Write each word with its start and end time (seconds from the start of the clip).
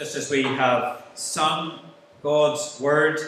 just 0.00 0.16
as 0.16 0.30
we 0.30 0.42
have 0.44 1.02
sung 1.12 1.78
God's 2.22 2.80
Word 2.80 3.20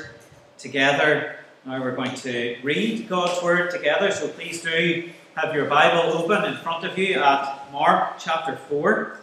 together, 0.56 1.36
now 1.66 1.78
we're 1.78 1.94
going 1.94 2.14
to 2.14 2.56
read 2.62 3.10
God's 3.10 3.42
Word 3.42 3.70
together. 3.70 4.10
So 4.10 4.26
please 4.28 4.62
do 4.62 5.10
have 5.34 5.54
your 5.54 5.66
Bible 5.66 6.16
open 6.16 6.46
in 6.46 6.56
front 6.56 6.86
of 6.86 6.96
you 6.96 7.22
at 7.22 7.70
Mark 7.70 8.14
chapter 8.18 8.56
4. 8.56 9.18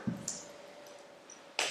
I 1.57 1.63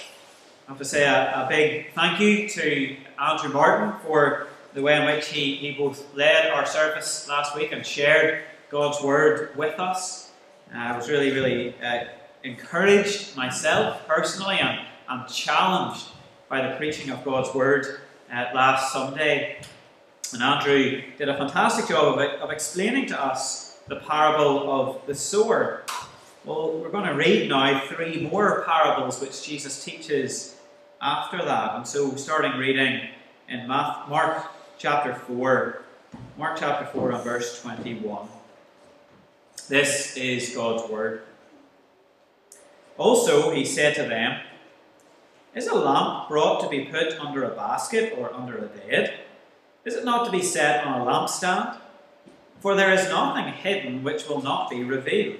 have 0.67 0.77
to 0.79 0.83
say 0.83 1.05
a, 1.05 1.45
a 1.45 1.47
big 1.47 1.93
thank 1.93 2.19
you 2.19 2.49
to 2.49 2.97
Andrew 3.17 3.53
Martin 3.53 3.97
for 4.05 4.47
the 4.73 4.81
way 4.81 4.97
in 4.97 5.05
which 5.05 5.29
he, 5.29 5.55
he 5.55 5.71
both 5.71 6.13
led 6.13 6.51
our 6.51 6.65
service 6.65 7.25
last 7.29 7.55
week 7.55 7.71
and 7.71 7.85
shared 7.85 8.43
God's 8.69 9.01
Word 9.01 9.55
with 9.55 9.79
us. 9.79 10.31
Uh, 10.75 10.77
I 10.77 10.97
was 10.97 11.09
really, 11.09 11.31
really 11.31 11.73
uh, 11.81 12.03
encouraged 12.43 13.37
myself 13.37 14.05
personally 14.05 14.57
and, 14.59 14.81
and 15.09 15.27
challenged 15.27 16.05
by 16.47 16.67
the 16.67 16.75
preaching 16.75 17.09
of 17.09 17.23
God's 17.25 17.53
Word 17.53 18.01
uh, 18.31 18.45
last 18.53 18.93
Sunday. 18.93 19.61
And 20.33 20.43
Andrew 20.43 21.01
did 21.17 21.27
a 21.27 21.37
fantastic 21.37 21.87
job 21.87 22.19
of, 22.19 22.41
of 22.41 22.51
explaining 22.51 23.07
to 23.07 23.19
us 23.21 23.79
the 23.87 23.95
parable 23.95 24.71
of 24.71 25.07
the 25.07 25.15
sower. 25.15 25.83
Well, 26.45 26.77
we're 26.77 26.89
going 26.89 27.07
to 27.07 27.15
read 27.15 27.49
now 27.49 27.81
three 27.87 28.29
more 28.31 28.63
parables 28.65 29.19
which 29.19 29.43
Jesus 29.43 29.83
teaches 29.83 30.55
after 31.01 31.43
that. 31.43 31.75
And 31.75 31.87
so, 31.87 32.15
starting 32.15 32.59
reading 32.59 33.09
in 33.47 33.67
Mark 33.67 34.45
chapter 34.77 35.15
4, 35.15 35.81
Mark 36.37 36.57
chapter 36.59 36.85
4 36.85 37.11
and 37.11 37.23
verse 37.23 37.61
21. 37.61 38.27
This 39.67 40.15
is 40.15 40.55
God's 40.55 40.89
word. 40.89 41.23
Also, 42.97 43.51
he 43.51 43.65
said 43.65 43.95
to 43.95 44.03
them, 44.03 44.39
Is 45.55 45.67
a 45.67 45.73
lamp 45.73 46.29
brought 46.29 46.61
to 46.61 46.69
be 46.69 46.85
put 46.85 47.19
under 47.19 47.43
a 47.43 47.55
basket 47.55 48.13
or 48.17 48.33
under 48.33 48.57
a 48.57 48.67
bed? 48.67 49.19
Is 49.83 49.95
it 49.95 50.05
not 50.05 50.25
to 50.25 50.31
be 50.31 50.43
set 50.43 50.85
on 50.85 51.01
a 51.01 51.05
lampstand? 51.05 51.79
For 52.59 52.75
there 52.75 52.93
is 52.93 53.09
nothing 53.09 53.53
hidden 53.53 54.03
which 54.03 54.27
will 54.27 54.41
not 54.41 54.69
be 54.69 54.83
revealed, 54.83 55.39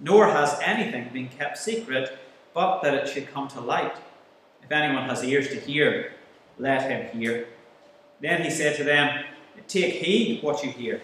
nor 0.00 0.28
has 0.28 0.58
anything 0.62 1.10
been 1.12 1.28
kept 1.28 1.58
secret, 1.58 2.18
but 2.54 2.80
that 2.82 2.94
it 2.94 3.08
should 3.08 3.32
come 3.32 3.48
to 3.48 3.60
light. 3.60 3.96
If 4.62 4.70
anyone 4.70 5.08
has 5.08 5.24
ears 5.24 5.48
to 5.48 5.60
hear, 5.60 6.12
let 6.58 6.90
him 6.90 7.18
hear. 7.18 7.48
Then 8.20 8.42
he 8.42 8.50
said 8.50 8.76
to 8.76 8.84
them, 8.84 9.24
Take 9.68 9.94
heed 9.94 10.42
what 10.42 10.64
you 10.64 10.70
hear. 10.70 11.02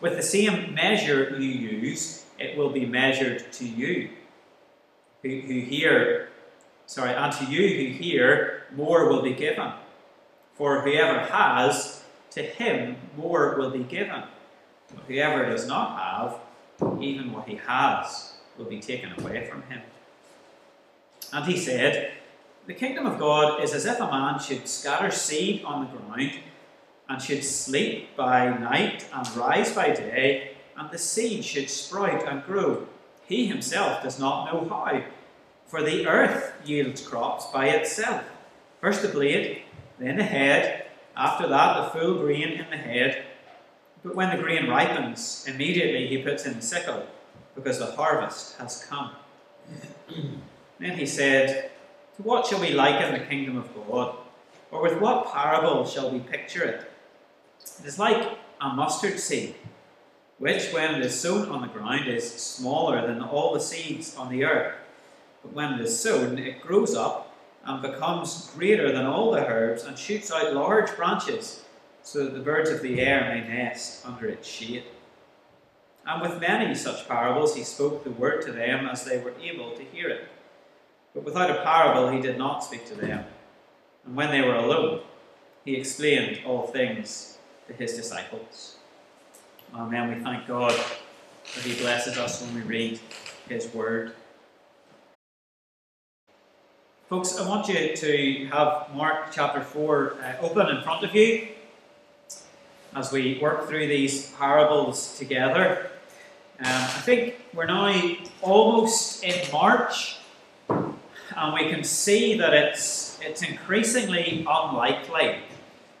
With 0.00 0.16
the 0.16 0.22
same 0.22 0.74
measure 0.74 1.36
you 1.38 1.48
use, 1.48 2.24
it 2.38 2.56
will 2.56 2.70
be 2.70 2.86
measured 2.86 3.50
to 3.54 3.66
you 3.66 4.10
who, 5.22 5.40
who 5.40 5.60
hear, 5.60 6.27
sorry, 6.88 7.14
and 7.14 7.32
to 7.34 7.44
you 7.44 7.68
who 7.68 7.92
hear, 7.92 8.64
more 8.74 9.08
will 9.08 9.22
be 9.22 9.34
given. 9.34 9.72
For 10.54 10.80
whoever 10.80 11.20
has, 11.20 12.02
to 12.30 12.42
him 12.42 12.96
more 13.16 13.54
will 13.56 13.70
be 13.70 13.84
given. 13.84 14.24
But 14.92 15.04
whoever 15.06 15.44
does 15.44 15.68
not 15.68 15.98
have, 16.00 17.00
even 17.00 17.32
what 17.32 17.46
he 17.46 17.56
has 17.66 18.32
will 18.56 18.64
be 18.64 18.80
taken 18.80 19.12
away 19.20 19.46
from 19.46 19.62
him. 19.62 19.82
And 21.32 21.44
he 21.44 21.56
said, 21.56 22.14
The 22.66 22.74
kingdom 22.74 23.06
of 23.06 23.18
God 23.18 23.62
is 23.62 23.72
as 23.74 23.84
if 23.84 24.00
a 24.00 24.10
man 24.10 24.40
should 24.40 24.66
scatter 24.66 25.10
seed 25.10 25.62
on 25.64 25.84
the 25.84 25.96
ground, 25.96 26.40
and 27.08 27.22
should 27.22 27.44
sleep 27.44 28.16
by 28.16 28.48
night 28.58 29.06
and 29.14 29.36
rise 29.36 29.72
by 29.74 29.90
day, 29.90 30.52
and 30.76 30.90
the 30.90 30.98
seed 30.98 31.44
should 31.44 31.70
sprout 31.70 32.26
and 32.26 32.42
grow 32.44 32.86
he 33.28 33.46
himself 33.46 34.02
does 34.02 34.18
not 34.18 34.50
know 34.50 34.66
how. 34.68 35.02
For 35.68 35.82
the 35.82 36.06
earth 36.06 36.52
yields 36.64 37.06
crops 37.06 37.46
by 37.52 37.68
itself. 37.68 38.24
First 38.80 39.02
the 39.02 39.08
blade, 39.08 39.62
then 39.98 40.16
the 40.16 40.24
head, 40.24 40.86
after 41.16 41.46
that 41.46 41.92
the 41.92 42.00
full 42.00 42.18
grain 42.18 42.52
in 42.52 42.70
the 42.70 42.76
head. 42.76 43.24
But 44.02 44.14
when 44.14 44.34
the 44.34 44.42
grain 44.42 44.68
ripens, 44.68 45.44
immediately 45.46 46.06
he 46.06 46.22
puts 46.22 46.46
in 46.46 46.54
the 46.54 46.62
sickle, 46.62 47.06
because 47.54 47.78
the 47.78 47.86
harvest 47.86 48.56
has 48.58 48.86
come. 48.88 49.10
then 50.78 50.96
he 50.96 51.04
said, 51.04 51.70
To 52.16 52.22
what 52.22 52.46
shall 52.46 52.60
we 52.60 52.70
liken 52.70 53.12
the 53.12 53.26
kingdom 53.26 53.58
of 53.58 53.68
God? 53.74 54.16
Or 54.70 54.82
with 54.82 54.98
what 55.00 55.32
parable 55.32 55.86
shall 55.86 56.10
we 56.10 56.20
picture 56.20 56.64
it? 56.64 56.90
It 57.80 57.86
is 57.86 57.98
like 57.98 58.38
a 58.60 58.68
mustard 58.70 59.18
seed 59.20 59.54
which, 60.38 60.72
when 60.72 60.94
it 60.94 61.04
is 61.04 61.20
sown 61.20 61.48
on 61.48 61.62
the 61.62 61.68
ground, 61.68 62.08
is 62.08 62.32
smaller 62.32 63.06
than 63.06 63.20
all 63.20 63.52
the 63.52 63.60
seeds 63.60 64.16
on 64.16 64.30
the 64.30 64.44
earth. 64.44 64.74
But 65.48 65.54
when 65.54 65.74
it 65.74 65.80
is 65.80 65.98
sown, 65.98 66.38
it 66.38 66.60
grows 66.60 66.94
up 66.94 67.34
and 67.64 67.80
becomes 67.80 68.50
greater 68.54 68.92
than 68.92 69.06
all 69.06 69.30
the 69.30 69.46
herbs 69.46 69.84
and 69.84 69.98
shoots 69.98 70.30
out 70.30 70.54
large 70.54 70.94
branches, 70.96 71.64
so 72.02 72.24
that 72.24 72.34
the 72.34 72.40
birds 72.40 72.70
of 72.70 72.82
the 72.82 73.00
air 73.00 73.20
may 73.34 73.46
nest 73.46 74.06
under 74.06 74.28
its 74.28 74.46
shade. 74.46 74.84
And 76.06 76.22
with 76.22 76.40
many 76.40 76.74
such 76.74 77.08
parables 77.08 77.54
he 77.54 77.64
spoke 77.64 78.04
the 78.04 78.10
word 78.10 78.42
to 78.42 78.52
them 78.52 78.86
as 78.86 79.04
they 79.04 79.18
were 79.18 79.34
able 79.42 79.72
to 79.72 79.82
hear 79.82 80.08
it. 80.08 80.28
But 81.14 81.24
without 81.24 81.50
a 81.50 81.62
parable 81.62 82.10
he 82.10 82.20
did 82.20 82.38
not 82.38 82.64
speak 82.64 82.86
to 82.86 82.94
them. 82.94 83.24
And 84.06 84.16
when 84.16 84.30
they 84.30 84.40
were 84.40 84.54
alone, 84.54 85.00
he 85.64 85.76
explained 85.76 86.40
all 86.46 86.66
things 86.66 87.38
to 87.66 87.74
his 87.74 87.94
disciples. 87.94 88.76
Amen. 89.74 90.08
We 90.08 90.24
thank 90.24 90.46
God 90.46 90.72
that 90.72 91.64
He 91.64 91.78
blesses 91.80 92.18
us 92.18 92.42
when 92.42 92.54
we 92.54 92.60
read 92.62 93.00
His 93.48 93.72
Word. 93.74 94.14
Folks, 97.08 97.38
I 97.38 97.48
want 97.48 97.68
you 97.68 97.96
to 97.96 98.46
have 98.52 98.94
Mark 98.94 99.32
chapter 99.32 99.62
4 99.62 100.16
uh, 100.22 100.34
open 100.42 100.68
in 100.68 100.82
front 100.82 101.02
of 101.06 101.14
you 101.14 101.48
as 102.94 103.10
we 103.10 103.38
work 103.40 103.66
through 103.66 103.86
these 103.86 104.32
parables 104.32 105.16
together. 105.16 105.90
Um, 106.60 106.66
I 106.66 107.00
think 107.06 107.36
we're 107.54 107.64
now 107.64 107.98
almost 108.42 109.24
in 109.24 109.34
March, 109.50 110.18
and 110.68 111.54
we 111.54 111.70
can 111.70 111.82
see 111.82 112.36
that 112.36 112.52
it's, 112.52 113.18
it's 113.22 113.40
increasingly 113.40 114.44
unlikely 114.46 115.38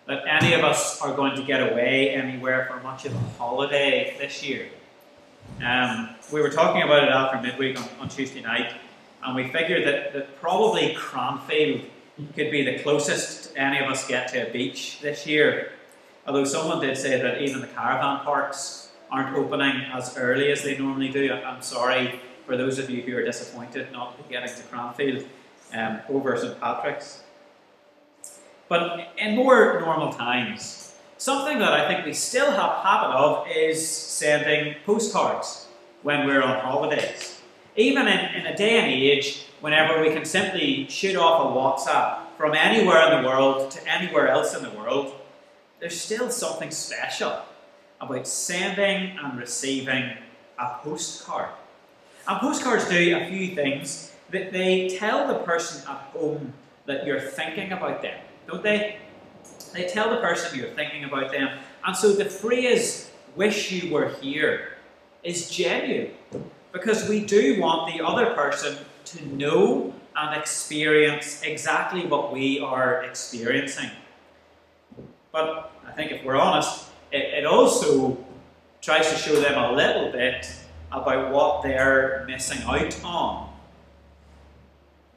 that 0.08 0.24
any 0.28 0.52
of 0.52 0.62
us 0.62 1.00
are 1.00 1.16
going 1.16 1.34
to 1.36 1.42
get 1.42 1.72
away 1.72 2.10
anywhere 2.10 2.68
for 2.70 2.82
much 2.82 3.06
of 3.06 3.14
a 3.14 3.18
holiday 3.38 4.14
this 4.18 4.42
year. 4.42 4.68
Um, 5.64 6.10
we 6.30 6.42
were 6.42 6.50
talking 6.50 6.82
about 6.82 7.04
it 7.04 7.08
after 7.08 7.40
midweek 7.40 7.80
on, 7.80 7.88
on 7.98 8.08
Tuesday 8.10 8.42
night, 8.42 8.74
and 9.24 9.34
we 9.34 9.48
figured 9.48 9.86
that, 9.86 10.12
that 10.12 10.40
probably 10.40 10.94
Cranfield 10.94 11.82
could 12.34 12.50
be 12.50 12.64
the 12.64 12.78
closest 12.82 13.52
any 13.56 13.78
of 13.78 13.90
us 13.90 14.06
get 14.06 14.28
to 14.28 14.48
a 14.48 14.52
beach 14.52 15.00
this 15.00 15.26
year. 15.26 15.72
Although 16.26 16.44
someone 16.44 16.80
did 16.80 16.96
say 16.96 17.20
that 17.20 17.40
even 17.42 17.60
the 17.60 17.66
caravan 17.68 18.24
parks 18.24 18.90
aren't 19.10 19.36
opening 19.36 19.82
as 19.92 20.16
early 20.16 20.52
as 20.52 20.62
they 20.62 20.76
normally 20.76 21.08
do. 21.08 21.32
I'm 21.32 21.62
sorry 21.62 22.20
for 22.46 22.56
those 22.56 22.78
of 22.78 22.90
you 22.90 23.02
who 23.02 23.16
are 23.16 23.22
disappointed 23.22 23.90
not 23.92 24.16
getting 24.28 24.54
to 24.54 24.62
Cranfield 24.64 25.24
um, 25.72 26.00
over 26.08 26.36
St 26.36 26.60
Patrick's. 26.60 27.22
But 28.68 29.12
in 29.16 29.36
more 29.36 29.80
normal 29.80 30.12
times, 30.12 30.94
something 31.16 31.58
that 31.58 31.72
I 31.72 31.88
think 31.88 32.04
we 32.04 32.12
still 32.12 32.50
have 32.50 32.84
habit 32.84 33.14
of 33.14 33.46
is 33.48 33.88
sending 33.88 34.76
postcards 34.84 35.68
when 36.02 36.26
we're 36.26 36.42
on 36.42 36.60
holidays. 36.60 37.37
Even 37.78 38.06
in, 38.06 38.34
in 38.34 38.46
a 38.46 38.56
day 38.56 38.78
and 38.78 38.92
age 38.92 39.46
whenever 39.60 40.02
we 40.02 40.12
can 40.12 40.24
simply 40.24 40.86
shoot 40.90 41.16
off 41.16 41.46
a 41.46 41.56
WhatsApp 41.56 42.18
from 42.36 42.54
anywhere 42.54 43.10
in 43.10 43.22
the 43.22 43.28
world 43.28 43.70
to 43.70 43.88
anywhere 43.88 44.28
else 44.28 44.54
in 44.54 44.62
the 44.62 44.70
world, 44.70 45.14
there's 45.80 45.98
still 45.98 46.28
something 46.28 46.70
special 46.70 47.40
about 48.00 48.26
sending 48.28 49.16
and 49.16 49.38
receiving 49.38 50.12
a 50.58 50.74
postcard. 50.82 51.48
And 52.26 52.40
postcards 52.40 52.88
do 52.88 53.16
a 53.16 53.26
few 53.30 53.54
things 53.54 54.12
that 54.30 54.52
they 54.52 54.88
tell 54.98 55.26
the 55.26 55.38
person 55.44 55.88
at 55.88 56.00
home 56.12 56.52
that 56.86 57.06
you're 57.06 57.20
thinking 57.20 57.72
about 57.72 58.02
them 58.02 58.18
don't 58.48 58.62
they? 58.62 58.96
They 59.74 59.86
tell 59.86 60.10
the 60.10 60.20
person 60.20 60.58
you're 60.58 60.70
thinking 60.70 61.04
about 61.04 61.30
them. 61.30 61.58
And 61.86 61.94
so 61.94 62.12
the 62.12 62.24
phrase, 62.24 63.10
wish 63.36 63.70
you 63.70 63.92
were 63.92 64.08
here, 64.20 64.72
is 65.22 65.50
genuine 65.50 66.12
because 66.72 67.08
we 67.08 67.24
do 67.24 67.60
want 67.60 67.92
the 67.92 68.04
other 68.04 68.34
person 68.34 68.76
to 69.06 69.26
know 69.26 69.94
and 70.16 70.40
experience 70.40 71.42
exactly 71.42 72.06
what 72.06 72.32
we 72.32 72.60
are 72.60 73.04
experiencing. 73.04 73.90
But 75.32 75.72
I 75.86 75.92
think 75.92 76.12
if 76.12 76.24
we're 76.24 76.36
honest, 76.36 76.86
it, 77.12 77.22
it 77.38 77.46
also 77.46 78.18
tries 78.80 79.10
to 79.10 79.16
show 79.16 79.40
them 79.40 79.56
a 79.56 79.72
little 79.72 80.10
bit 80.10 80.50
about 80.90 81.32
what 81.32 81.62
they're 81.62 82.24
missing 82.26 82.62
out 82.64 83.04
on. 83.04 83.52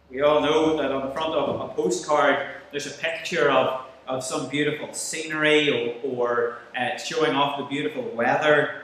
We 0.09 0.21
all 0.21 0.41
know 0.41 0.77
that 0.77 0.91
on 0.91 1.07
the 1.07 1.13
front 1.13 1.33
of 1.33 1.69
a 1.69 1.73
postcard 1.73 2.47
there's 2.71 2.87
a 2.87 2.97
picture 2.97 3.49
of, 3.49 3.85
of 4.07 4.23
some 4.23 4.49
beautiful 4.49 4.93
scenery 4.93 6.01
or, 6.03 6.11
or 6.11 6.57
uh, 6.77 6.97
showing 6.97 7.33
off 7.33 7.57
the 7.59 7.65
beautiful 7.65 8.03
weather. 8.15 8.83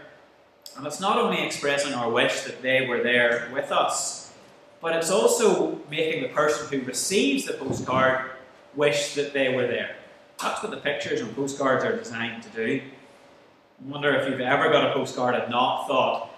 And 0.75 0.85
it's 0.85 0.99
not 0.99 1.17
only 1.17 1.43
expressing 1.43 1.93
our 1.93 2.09
wish 2.09 2.41
that 2.41 2.61
they 2.61 2.85
were 2.85 3.01
there 3.01 3.49
with 3.53 3.71
us, 3.71 4.33
but 4.81 4.95
it's 4.95 5.09
also 5.09 5.79
making 5.89 6.21
the 6.21 6.29
person 6.29 6.67
who 6.67 6.85
receives 6.85 7.45
the 7.45 7.53
postcard 7.53 8.31
wish 8.75 9.15
that 9.15 9.33
they 9.33 9.55
were 9.55 9.65
there. 9.67 9.95
That's 10.39 10.61
what 10.61 10.71
the 10.71 10.77
pictures 10.77 11.19
and 11.19 11.35
postcards 11.35 11.83
are 11.83 11.97
designed 11.97 12.43
to 12.43 12.49
do. 12.49 12.81
I 12.83 13.91
wonder 13.91 14.13
if 14.15 14.29
you've 14.29 14.39
ever 14.39 14.69
got 14.69 14.91
a 14.91 14.93
postcard 14.93 15.35
and 15.35 15.49
not 15.49 15.87
thought, 15.87 16.31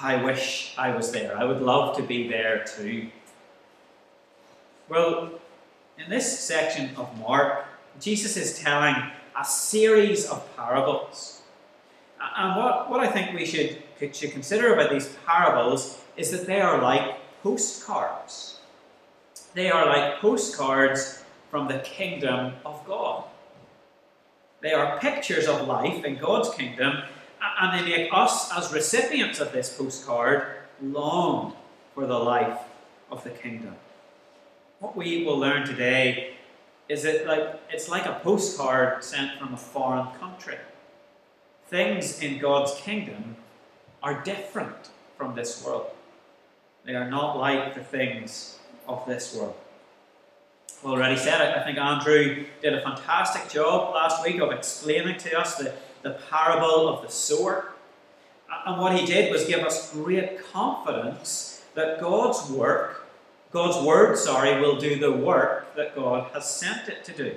I 0.00 0.22
wish 0.22 0.74
I 0.78 0.94
was 0.94 1.10
there. 1.10 1.36
I 1.36 1.44
would 1.44 1.62
love 1.62 1.96
to 1.96 2.02
be 2.02 2.28
there 2.28 2.64
too. 2.64 3.08
Well, 4.88 5.30
in 5.98 6.10
this 6.10 6.38
section 6.38 6.94
of 6.96 7.16
Mark, 7.18 7.64
Jesus 8.00 8.36
is 8.36 8.58
telling 8.58 8.96
a 9.38 9.44
series 9.44 10.28
of 10.28 10.44
parables. 10.56 11.39
And 12.20 12.56
what, 12.56 12.90
what 12.90 13.00
I 13.00 13.10
think 13.10 13.34
we 13.34 13.46
should, 13.46 13.82
should 14.12 14.32
consider 14.32 14.74
about 14.74 14.90
these 14.90 15.16
parables 15.26 16.00
is 16.16 16.30
that 16.32 16.46
they 16.46 16.60
are 16.60 16.80
like 16.80 17.16
postcards. 17.42 18.60
They 19.54 19.70
are 19.70 19.86
like 19.86 20.20
postcards 20.20 21.24
from 21.50 21.68
the 21.68 21.78
kingdom 21.78 22.54
of 22.64 22.84
God. 22.86 23.24
They 24.60 24.72
are 24.72 24.98
pictures 24.98 25.48
of 25.48 25.66
life 25.66 26.04
in 26.04 26.18
God's 26.18 26.50
kingdom, 26.54 27.02
and 27.60 27.78
they 27.78 27.88
make 27.88 28.10
us, 28.12 28.52
as 28.56 28.72
recipients 28.72 29.40
of 29.40 29.52
this 29.52 29.74
postcard, 29.76 30.44
long 30.82 31.54
for 31.94 32.06
the 32.06 32.18
life 32.18 32.58
of 33.10 33.24
the 33.24 33.30
kingdom. 33.30 33.74
What 34.78 34.96
we 34.96 35.24
will 35.24 35.38
learn 35.38 35.66
today 35.66 36.34
is 36.88 37.02
that 37.04 37.26
like 37.26 37.60
it's 37.70 37.88
like 37.88 38.06
a 38.06 38.20
postcard 38.22 39.02
sent 39.04 39.38
from 39.38 39.54
a 39.54 39.56
foreign 39.56 40.06
country. 40.18 40.58
Things 41.70 42.20
in 42.20 42.38
God's 42.38 42.74
kingdom 42.80 43.36
are 44.02 44.22
different 44.22 44.90
from 45.16 45.34
this 45.34 45.64
world. 45.64 45.86
They 46.84 46.94
are 46.94 47.08
not 47.08 47.38
like 47.38 47.74
the 47.74 47.84
things 47.84 48.58
of 48.86 49.06
this 49.06 49.34
world 49.34 49.56
already 50.84 51.16
said 51.16 51.40
it. 51.40 51.56
I 51.56 51.64
think 51.64 51.78
Andrew 51.78 52.46
did 52.62 52.74
a 52.74 52.80
fantastic 52.80 53.48
job 53.50 53.94
last 53.94 54.24
week 54.24 54.40
of 54.40 54.50
explaining 54.50 55.18
to 55.18 55.38
us 55.38 55.56
the, 55.56 55.74
the 56.02 56.18
parable 56.30 56.88
of 56.88 57.02
the 57.02 57.10
sower. 57.10 57.72
And 58.66 58.80
what 58.80 58.98
he 58.98 59.06
did 59.06 59.32
was 59.32 59.44
give 59.44 59.60
us 59.60 59.92
great 59.92 60.42
confidence 60.52 61.62
that 61.74 62.00
God's 62.00 62.50
work, 62.50 63.06
God's 63.52 63.84
word, 63.84 64.16
sorry, 64.18 64.60
will 64.60 64.78
do 64.78 64.98
the 64.98 65.12
work 65.12 65.74
that 65.76 65.94
God 65.94 66.30
has 66.32 66.50
sent 66.50 66.88
it 66.88 67.04
to 67.04 67.12
do. 67.12 67.36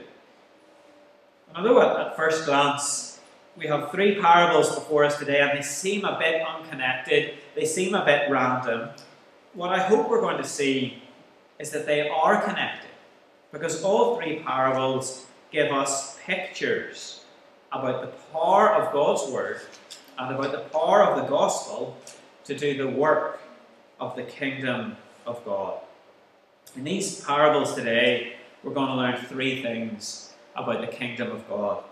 And 1.49 1.67
although 1.67 1.99
at 1.99 2.15
first 2.15 2.45
glance 2.45 3.12
we 3.55 3.67
have 3.67 3.91
three 3.91 4.19
parables 4.19 4.73
before 4.73 5.03
us 5.03 5.17
today 5.17 5.41
and 5.41 5.57
they 5.57 5.61
seem 5.61 6.05
a 6.05 6.17
bit 6.17 6.41
unconnected, 6.41 7.35
they 7.55 7.65
seem 7.65 7.93
a 7.93 8.03
bit 8.03 8.29
random, 8.29 8.89
what 9.53 9.69
I 9.69 9.79
hope 9.79 10.09
we're 10.09 10.21
going 10.21 10.37
to 10.37 10.47
see 10.47 11.03
is 11.59 11.69
that 11.71 11.85
they 11.85 12.09
are 12.09 12.41
connected 12.41 12.89
because 13.51 13.83
all 13.83 14.17
three 14.17 14.39
parables 14.39 15.27
give 15.51 15.71
us 15.71 16.17
pictures 16.25 17.23
about 17.71 18.01
the 18.01 18.07
power 18.31 18.73
of 18.73 18.91
God's 18.91 19.31
Word 19.31 19.61
and 20.17 20.35
about 20.35 20.51
the 20.51 20.69
power 20.77 21.03
of 21.03 21.21
the 21.21 21.29
gospel 21.29 21.97
to 22.45 22.57
do 22.57 22.75
the 22.75 22.87
work 22.87 23.39
of 23.99 24.15
the 24.15 24.23
kingdom 24.23 24.97
of 25.25 25.43
God. 25.45 25.79
In 26.75 26.83
these 26.83 27.21
parables 27.21 27.75
today, 27.75 28.37
we're 28.63 28.73
going 28.73 28.87
to 28.87 28.95
learn 28.95 29.17
three 29.17 29.61
things 29.61 30.33
about 30.55 30.81
the 30.81 30.87
kingdom 30.87 31.31
of 31.31 31.47
God. 31.47 31.83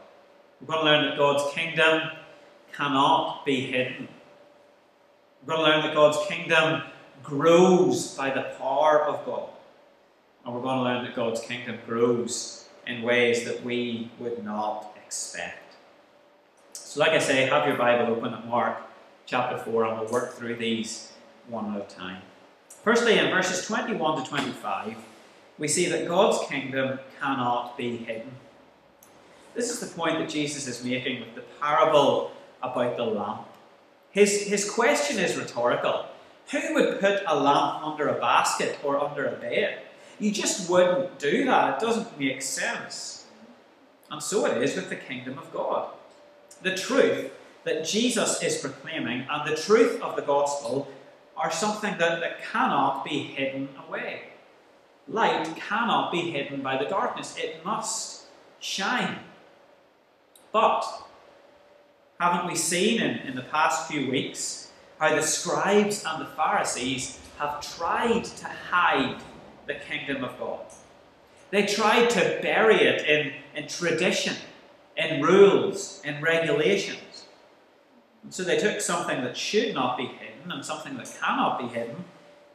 We're 0.62 0.76
going 0.76 0.86
to 0.86 0.92
learn 0.92 1.10
that 1.10 1.18
God's 1.18 1.54
kingdom 1.54 2.12
cannot 2.74 3.46
be 3.46 3.62
hidden. 3.62 4.08
We're 5.46 5.56
going 5.56 5.66
to 5.66 5.72
learn 5.72 5.86
that 5.86 5.96
God's 5.96 6.28
kingdom 6.28 6.84
grows 7.24 8.16
by 8.16 8.30
the 8.30 8.44
power 8.60 9.04
of 9.04 9.26
God. 9.26 9.50
And 10.46 10.54
we're 10.54 10.62
going 10.62 10.78
to 10.78 10.84
learn 10.84 11.04
that 11.06 11.16
God's 11.16 11.42
kingdom 11.42 11.78
grows 11.88 12.70
in 12.88 13.02
ways 13.02 13.46
that 13.46 13.64
we 13.64 14.12
would 14.20 14.44
not 14.44 14.96
expect. 15.04 15.76
So, 16.74 17.00
like 17.00 17.12
I 17.12 17.20
say, 17.20 17.46
have 17.46 17.68
your 17.68 17.78
Bible 17.78 18.14
open 18.14 18.34
at 18.34 18.48
Mark 18.48 18.78
chapter 19.26 19.58
4, 19.58 19.86
and 19.86 20.00
we'll 20.00 20.12
work 20.12 20.34
through 20.34 20.58
these 20.58 21.12
one 21.48 21.76
at 21.76 21.82
a 21.82 21.96
time. 21.96 22.22
Firstly, 22.84 23.18
in 23.18 23.30
verses 23.30 23.66
21 23.66 24.24
to 24.24 24.30
25, 24.30 24.98
we 25.58 25.68
see 25.68 25.86
that 25.88 26.08
God's 26.08 26.48
kingdom 26.48 27.00
cannot 27.20 27.78
be 27.78 27.98
hidden. 27.98 28.32
This 29.56 29.70
is 29.70 29.80
the 29.80 29.96
point 29.96 30.20
that 30.20 30.30
Jesus 30.30 30.68
is 30.68 30.84
making 30.84 31.20
with 31.20 31.36
the 31.36 31.44
parable 31.60 32.32
about 32.62 32.98
the 32.98 33.04
lamp. 33.04 33.48
His, 34.12 34.44
his 34.44 34.70
question 34.70 35.20
is 35.20 35.38
rhetorical. 35.38 36.06
Who 36.52 36.74
would 36.74 37.00
put 37.00 37.24
a 37.28 37.36
lamp 37.36 37.86
under 37.86 38.08
a 38.10 38.20
basket 38.20 38.78
or 38.84 39.00
under 39.00 39.26
a 39.26 39.38
bed? 39.38 39.80
You 40.20 40.32
just 40.32 40.70
wouldn't 40.70 41.18
do 41.18 41.46
that. 41.46 41.82
It 41.82 41.86
doesn't 41.86 42.20
make 42.20 42.42
sense. 42.42 43.26
And 44.10 44.22
so 44.22 44.46
it 44.46 44.62
is 44.62 44.76
with 44.76 44.90
the 44.90 44.96
kingdom 44.96 45.38
of 45.38 45.52
God. 45.54 45.92
The 46.62 46.76
truth 46.76 47.32
that 47.64 47.86
Jesus 47.86 48.44
is 48.44 48.58
proclaiming 48.58 49.26
and 49.30 49.50
the 49.50 49.56
truth 49.56 50.02
of 50.02 50.16
the 50.16 50.22
gospel 50.22 50.90
are 51.38 51.52
something 51.52 51.98
that, 51.98 52.20
that 52.20 52.44
cannot 52.44 53.06
be 53.06 53.24
hidden 53.24 53.70
away. 53.88 54.24
Light 55.08 55.56
cannot 55.56 56.12
be 56.12 56.32
hidden 56.32 56.62
by 56.62 56.78
the 56.78 56.90
darkness, 56.90 57.36
it 57.38 57.66
must 57.66 58.26
shine. 58.60 59.20
But 60.52 60.86
haven't 62.20 62.48
we 62.48 62.56
seen 62.56 63.02
in, 63.02 63.18
in 63.20 63.36
the 63.36 63.42
past 63.44 63.90
few 63.90 64.10
weeks 64.12 64.72
how 65.00 65.16
the 65.16 65.22
scribes 65.22 66.04
and 66.06 66.22
the 66.22 66.30
Pharisees 66.30 67.20
have 67.40 67.62
tried 67.78 68.26
to 68.26 68.46
hide 68.46 69.20
the 69.66 69.76
kingdom 69.76 70.24
of 70.24 70.38
God. 70.38 70.66
They 71.50 71.66
tried 71.66 72.10
to 72.12 72.40
bury 72.42 72.76
it 72.76 73.06
in, 73.08 73.34
in 73.56 73.68
tradition, 73.68 74.36
in 74.96 75.22
rules, 75.22 76.02
in 76.06 76.22
regulations. 76.22 77.26
And 78.24 78.34
so 78.34 78.44
they 78.44 78.58
took 78.58 78.80
something 78.80 79.22
that 79.24 79.36
should 79.36 79.74
not 79.74 79.98
be 79.98 80.06
hidden 80.06 80.52
and 80.52 80.64
something 80.64 80.96
that 80.98 81.18
cannot 81.20 81.60
be 81.60 81.68
hidden, 81.68 82.04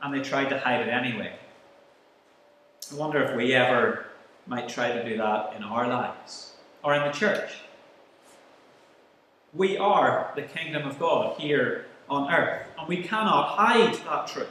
and 0.01 0.15
they 0.15 0.23
tried 0.23 0.49
to 0.51 0.59
hide 0.59 0.87
it 0.87 0.89
anyway. 0.89 1.33
I 2.93 2.95
wonder 2.95 3.23
if 3.23 3.37
we 3.37 3.53
ever 3.55 4.07
might 4.47 4.69
try 4.69 4.93
to 4.93 5.05
do 5.05 5.17
that 5.17 5.55
in 5.57 5.65
our 5.65 5.89
lives 5.89 6.53
or 6.85 6.95
in 6.95 7.03
the 7.03 7.11
church. 7.11 7.51
We 9.57 9.79
are 9.79 10.33
the 10.37 10.43
kingdom 10.43 10.87
of 10.87 10.99
God 10.99 11.41
here 11.41 11.87
on 12.11 12.31
earth, 12.31 12.67
and 12.79 12.87
we 12.87 13.03
cannot 13.03 13.57
hide 13.57 13.95
that 13.95 14.27
truth. 14.27 14.49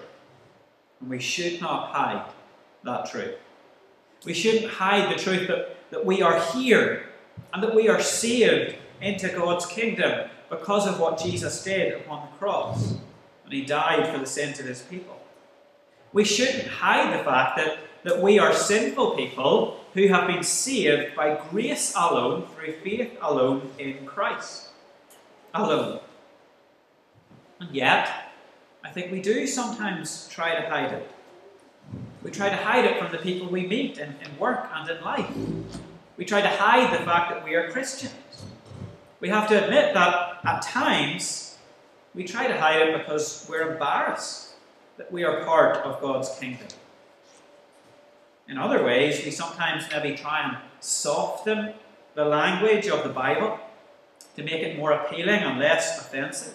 And 0.99 1.11
we 1.11 1.19
should 1.19 1.61
not 1.61 1.91
hide 1.91 2.25
that 2.83 3.05
truth. 3.05 3.35
We 4.25 4.33
shouldn't 4.33 4.71
hide 4.71 5.13
the 5.13 5.21
truth 5.21 5.47
that, 5.47 5.77
that 5.91 6.05
we 6.05 6.23
are 6.23 6.39
here 6.53 7.05
and 7.53 7.61
that 7.61 7.75
we 7.75 7.87
are 7.87 8.01
saved 8.01 8.77
into 8.99 9.29
God's 9.29 9.67
kingdom 9.67 10.27
because 10.49 10.87
of 10.87 10.99
what 10.99 11.21
Jesus 11.21 11.63
did 11.63 11.93
upon 11.93 12.27
the 12.27 12.37
cross. 12.37 12.95
And 13.43 13.53
he 13.53 13.63
died 13.63 14.11
for 14.11 14.17
the 14.17 14.25
sins 14.25 14.59
of 14.59 14.65
his 14.65 14.81
people. 14.81 15.21
We 16.13 16.23
shouldn't 16.23 16.67
hide 16.67 17.13
the 17.13 17.23
fact 17.23 17.57
that, 17.57 17.77
that 18.05 18.23
we 18.23 18.39
are 18.39 18.53
sinful 18.53 19.11
people 19.11 19.81
who 19.93 20.07
have 20.07 20.25
been 20.25 20.41
saved 20.41 21.15
by 21.15 21.39
grace 21.51 21.93
alone, 21.95 22.47
through 22.55 22.73
faith 22.83 23.15
alone 23.21 23.69
in 23.77 24.03
Christ 24.07 24.69
alone. 25.55 25.99
And 27.59 27.73
yet, 27.75 28.31
I 28.83 28.89
think 28.89 29.11
we 29.11 29.21
do 29.21 29.47
sometimes 29.47 30.27
try 30.29 30.55
to 30.55 30.69
hide 30.69 30.91
it. 30.93 31.11
We 32.23 32.31
try 32.31 32.49
to 32.49 32.55
hide 32.55 32.85
it 32.85 32.97
from 32.99 33.11
the 33.11 33.17
people 33.17 33.47
we 33.47 33.65
meet 33.67 33.97
in, 33.97 34.15
in 34.23 34.37
work 34.39 34.69
and 34.73 34.89
in 34.89 35.03
life. 35.03 35.29
We 36.17 36.25
try 36.25 36.41
to 36.41 36.47
hide 36.47 36.93
the 36.93 37.03
fact 37.03 37.31
that 37.31 37.43
we 37.43 37.55
are 37.55 37.69
Christians. 37.69 38.13
We 39.19 39.29
have 39.29 39.47
to 39.49 39.63
admit 39.63 39.93
that 39.93 40.39
at 40.43 40.61
times 40.61 41.57
we 42.13 42.23
try 42.23 42.47
to 42.47 42.59
hide 42.59 42.81
it 42.81 42.97
because 42.97 43.45
we're 43.49 43.73
embarrassed 43.73 44.53
that 44.97 45.11
we 45.11 45.23
are 45.23 45.43
part 45.43 45.77
of 45.77 46.01
God's 46.01 46.29
kingdom. 46.39 46.67
In 48.47 48.57
other 48.57 48.83
ways, 48.83 49.25
we 49.25 49.31
sometimes 49.31 49.85
maybe 49.91 50.15
try 50.15 50.41
and 50.43 50.57
soften 50.79 51.73
the 52.13 52.25
language 52.25 52.87
of 52.87 53.03
the 53.03 53.09
Bible 53.09 53.59
to 54.35 54.43
make 54.43 54.61
it 54.61 54.77
more 54.77 54.91
appealing 54.91 55.41
and 55.41 55.59
less 55.59 55.99
offensive. 55.99 56.53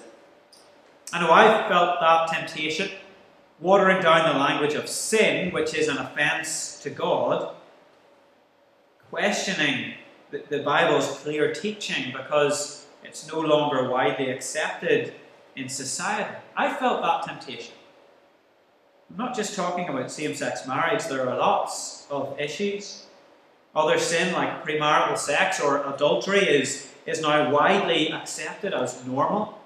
Oh, 1.12 1.16
I 1.16 1.20
know 1.20 1.32
I've 1.32 1.68
felt 1.68 2.00
that 2.00 2.28
temptation 2.28 2.90
watering 3.58 4.02
down 4.02 4.32
the 4.32 4.38
language 4.38 4.74
of 4.74 4.88
sin, 4.88 5.52
which 5.52 5.74
is 5.74 5.88
an 5.88 5.98
offence 5.98 6.80
to 6.82 6.90
God, 6.90 7.54
questioning 9.10 9.94
the, 10.30 10.42
the 10.48 10.60
Bible's 10.60 11.18
clear 11.20 11.52
teaching 11.52 12.12
because 12.12 12.86
it's 13.02 13.26
no 13.30 13.40
longer 13.40 13.88
widely 13.88 14.30
accepted 14.30 15.14
in 15.56 15.68
society. 15.68 16.36
I 16.56 16.72
felt 16.72 17.02
that 17.02 17.24
temptation. 17.24 17.74
I'm 19.10 19.16
not 19.16 19.34
just 19.34 19.56
talking 19.56 19.88
about 19.88 20.10
same 20.10 20.34
sex 20.34 20.66
marriage, 20.66 21.04
there 21.04 21.28
are 21.28 21.36
lots 21.36 22.06
of 22.10 22.38
issues. 22.38 23.06
Other 23.74 23.98
sin, 23.98 24.32
like 24.32 24.64
premarital 24.64 25.16
sex 25.16 25.60
or 25.60 25.86
adultery, 25.92 26.40
is, 26.40 26.88
is 27.06 27.20
now 27.20 27.50
widely 27.50 28.10
accepted 28.10 28.74
as 28.74 29.04
normal. 29.06 29.60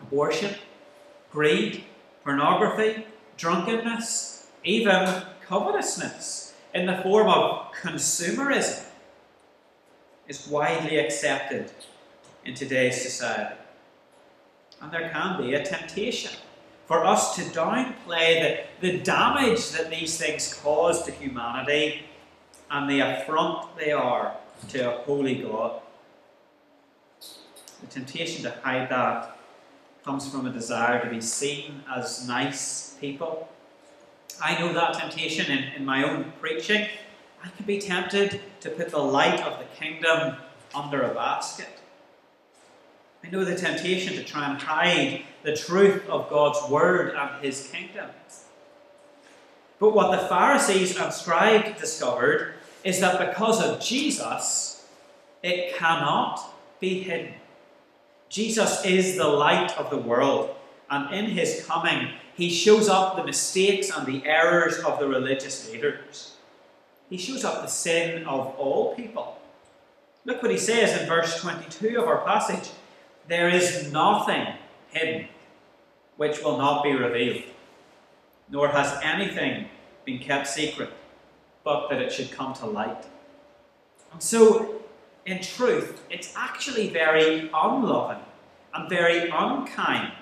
Abortion, 0.00 0.54
greed, 1.32 1.84
pornography, 2.22 3.06
drunkenness, 3.36 4.46
even 4.62 5.22
covetousness 5.46 6.54
in 6.72 6.86
the 6.86 6.98
form 6.98 7.28
of 7.28 7.72
consumerism 7.72 8.84
is 10.28 10.46
widely 10.46 10.98
accepted 10.98 11.72
in 12.44 12.54
today's 12.54 13.02
society. 13.02 13.56
And 14.80 14.92
there 14.92 15.10
can 15.10 15.42
be 15.42 15.54
a 15.54 15.64
temptation 15.64 16.30
for 16.86 17.04
us 17.04 17.34
to 17.34 17.42
downplay 17.42 18.64
the, 18.80 18.90
the 18.92 18.98
damage 18.98 19.70
that 19.72 19.90
these 19.90 20.16
things 20.16 20.54
cause 20.54 21.04
to 21.04 21.10
humanity 21.10 22.04
and 22.70 22.88
the 22.88 23.00
affront 23.00 23.76
they 23.76 23.92
are 23.92 24.36
to 24.68 24.94
a 24.94 24.98
holy 25.02 25.36
God. 25.36 25.80
The 27.80 27.86
temptation 27.88 28.42
to 28.44 28.50
hide 28.62 28.88
that 28.90 29.36
comes 30.04 30.28
from 30.28 30.46
a 30.46 30.52
desire 30.52 31.02
to 31.02 31.10
be 31.10 31.20
seen 31.20 31.82
as 31.94 32.26
nice 32.26 32.96
people. 33.00 33.48
I 34.42 34.58
know 34.58 34.72
that 34.72 34.94
temptation 34.94 35.50
in, 35.50 35.64
in 35.74 35.84
my 35.84 36.08
own 36.08 36.32
preaching. 36.40 36.88
I 37.42 37.48
can 37.48 37.66
be 37.66 37.78
tempted 37.78 38.40
to 38.60 38.70
put 38.70 38.90
the 38.90 38.98
light 38.98 39.40
of 39.42 39.58
the 39.58 39.64
kingdom 39.76 40.36
under 40.74 41.02
a 41.02 41.14
basket. 41.14 41.80
I 43.24 43.30
know 43.30 43.44
the 43.44 43.56
temptation 43.56 44.14
to 44.14 44.24
try 44.24 44.48
and 44.48 44.60
hide 44.60 45.24
the 45.42 45.56
truth 45.56 46.08
of 46.08 46.30
God's 46.30 46.70
word 46.70 47.14
and 47.14 47.44
his 47.44 47.68
kingdom. 47.68 48.08
But 49.78 49.94
what 49.94 50.10
the 50.10 50.28
Pharisees 50.28 50.98
and 50.98 51.12
scribes 51.12 51.80
discovered 51.80 52.54
is 52.84 53.00
that 53.00 53.18
because 53.18 53.62
of 53.62 53.80
Jesus, 53.80 54.86
it 55.42 55.76
cannot 55.76 56.40
be 56.80 57.02
hidden. 57.02 57.34
Jesus 58.28 58.84
is 58.84 59.16
the 59.16 59.26
light 59.26 59.76
of 59.76 59.90
the 59.90 59.96
world, 59.96 60.54
and 60.88 61.12
in 61.14 61.26
his 61.26 61.64
coming, 61.66 62.10
he 62.34 62.48
shows 62.48 62.88
up 62.88 63.16
the 63.16 63.24
mistakes 63.24 63.90
and 63.90 64.06
the 64.06 64.26
errors 64.26 64.78
of 64.78 64.98
the 64.98 65.08
religious 65.08 65.70
leaders. 65.70 66.36
He 67.10 67.18
shows 67.18 67.44
up 67.44 67.62
the 67.62 67.68
sin 67.68 68.24
of 68.24 68.54
all 68.56 68.94
people. 68.94 69.38
Look 70.24 70.42
what 70.42 70.50
he 70.50 70.56
says 70.56 71.00
in 71.00 71.08
verse 71.08 71.40
22 71.40 72.00
of 72.00 72.06
our 72.06 72.24
passage 72.24 72.70
There 73.26 73.48
is 73.48 73.90
nothing 73.92 74.54
hidden 74.90 75.26
which 76.16 76.42
will 76.42 76.58
not 76.58 76.84
be 76.84 76.92
revealed, 76.92 77.44
nor 78.48 78.68
has 78.68 79.00
anything 79.02 79.68
been 80.04 80.18
kept 80.18 80.46
secret, 80.46 80.90
but 81.64 81.88
that 81.88 82.00
it 82.00 82.12
should 82.12 82.30
come 82.30 82.54
to 82.54 82.66
light. 82.66 83.06
And 84.12 84.22
so, 84.22 84.82
in 85.26 85.40
truth, 85.42 86.02
it's 86.10 86.34
actually 86.36 86.88
very 86.88 87.50
unloving 87.52 88.22
and 88.74 88.88
very 88.88 89.28
unkind 89.30 90.12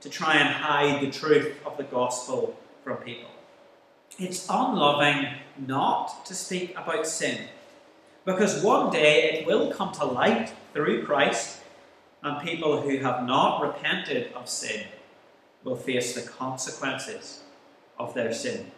to 0.00 0.10
try 0.10 0.36
and 0.36 0.48
hide 0.48 1.00
the 1.00 1.10
truth 1.10 1.56
of 1.64 1.76
the 1.76 1.84
gospel 1.84 2.58
from 2.84 2.98
people. 2.98 3.30
It's 4.18 4.46
unloving 4.50 5.28
not 5.66 6.26
to 6.26 6.34
speak 6.34 6.72
about 6.76 7.06
sin, 7.06 7.48
because 8.24 8.62
one 8.62 8.92
day 8.92 9.30
it 9.30 9.46
will 9.46 9.72
come 9.72 9.92
to 9.92 10.04
light 10.04 10.52
through 10.74 11.06
Christ, 11.06 11.60
and 12.22 12.46
people 12.46 12.82
who 12.82 12.98
have 12.98 13.24
not 13.26 13.62
repented 13.62 14.32
of 14.34 14.48
sin 14.48 14.86
will 15.64 15.76
face 15.76 16.14
the 16.14 16.28
consequences 16.28 17.42
of 17.98 18.14
their 18.14 18.32
sin. 18.32 18.70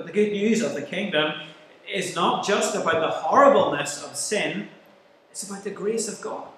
But 0.00 0.06
the 0.06 0.12
good 0.14 0.32
news 0.32 0.62
of 0.62 0.72
the 0.72 0.80
kingdom 0.80 1.34
is 1.86 2.14
not 2.14 2.42
just 2.42 2.74
about 2.74 3.02
the 3.02 3.10
horribleness 3.10 4.02
of 4.02 4.16
sin, 4.16 4.70
it's 5.30 5.46
about 5.46 5.62
the 5.62 5.70
grace 5.70 6.08
of 6.08 6.22
God. 6.22 6.48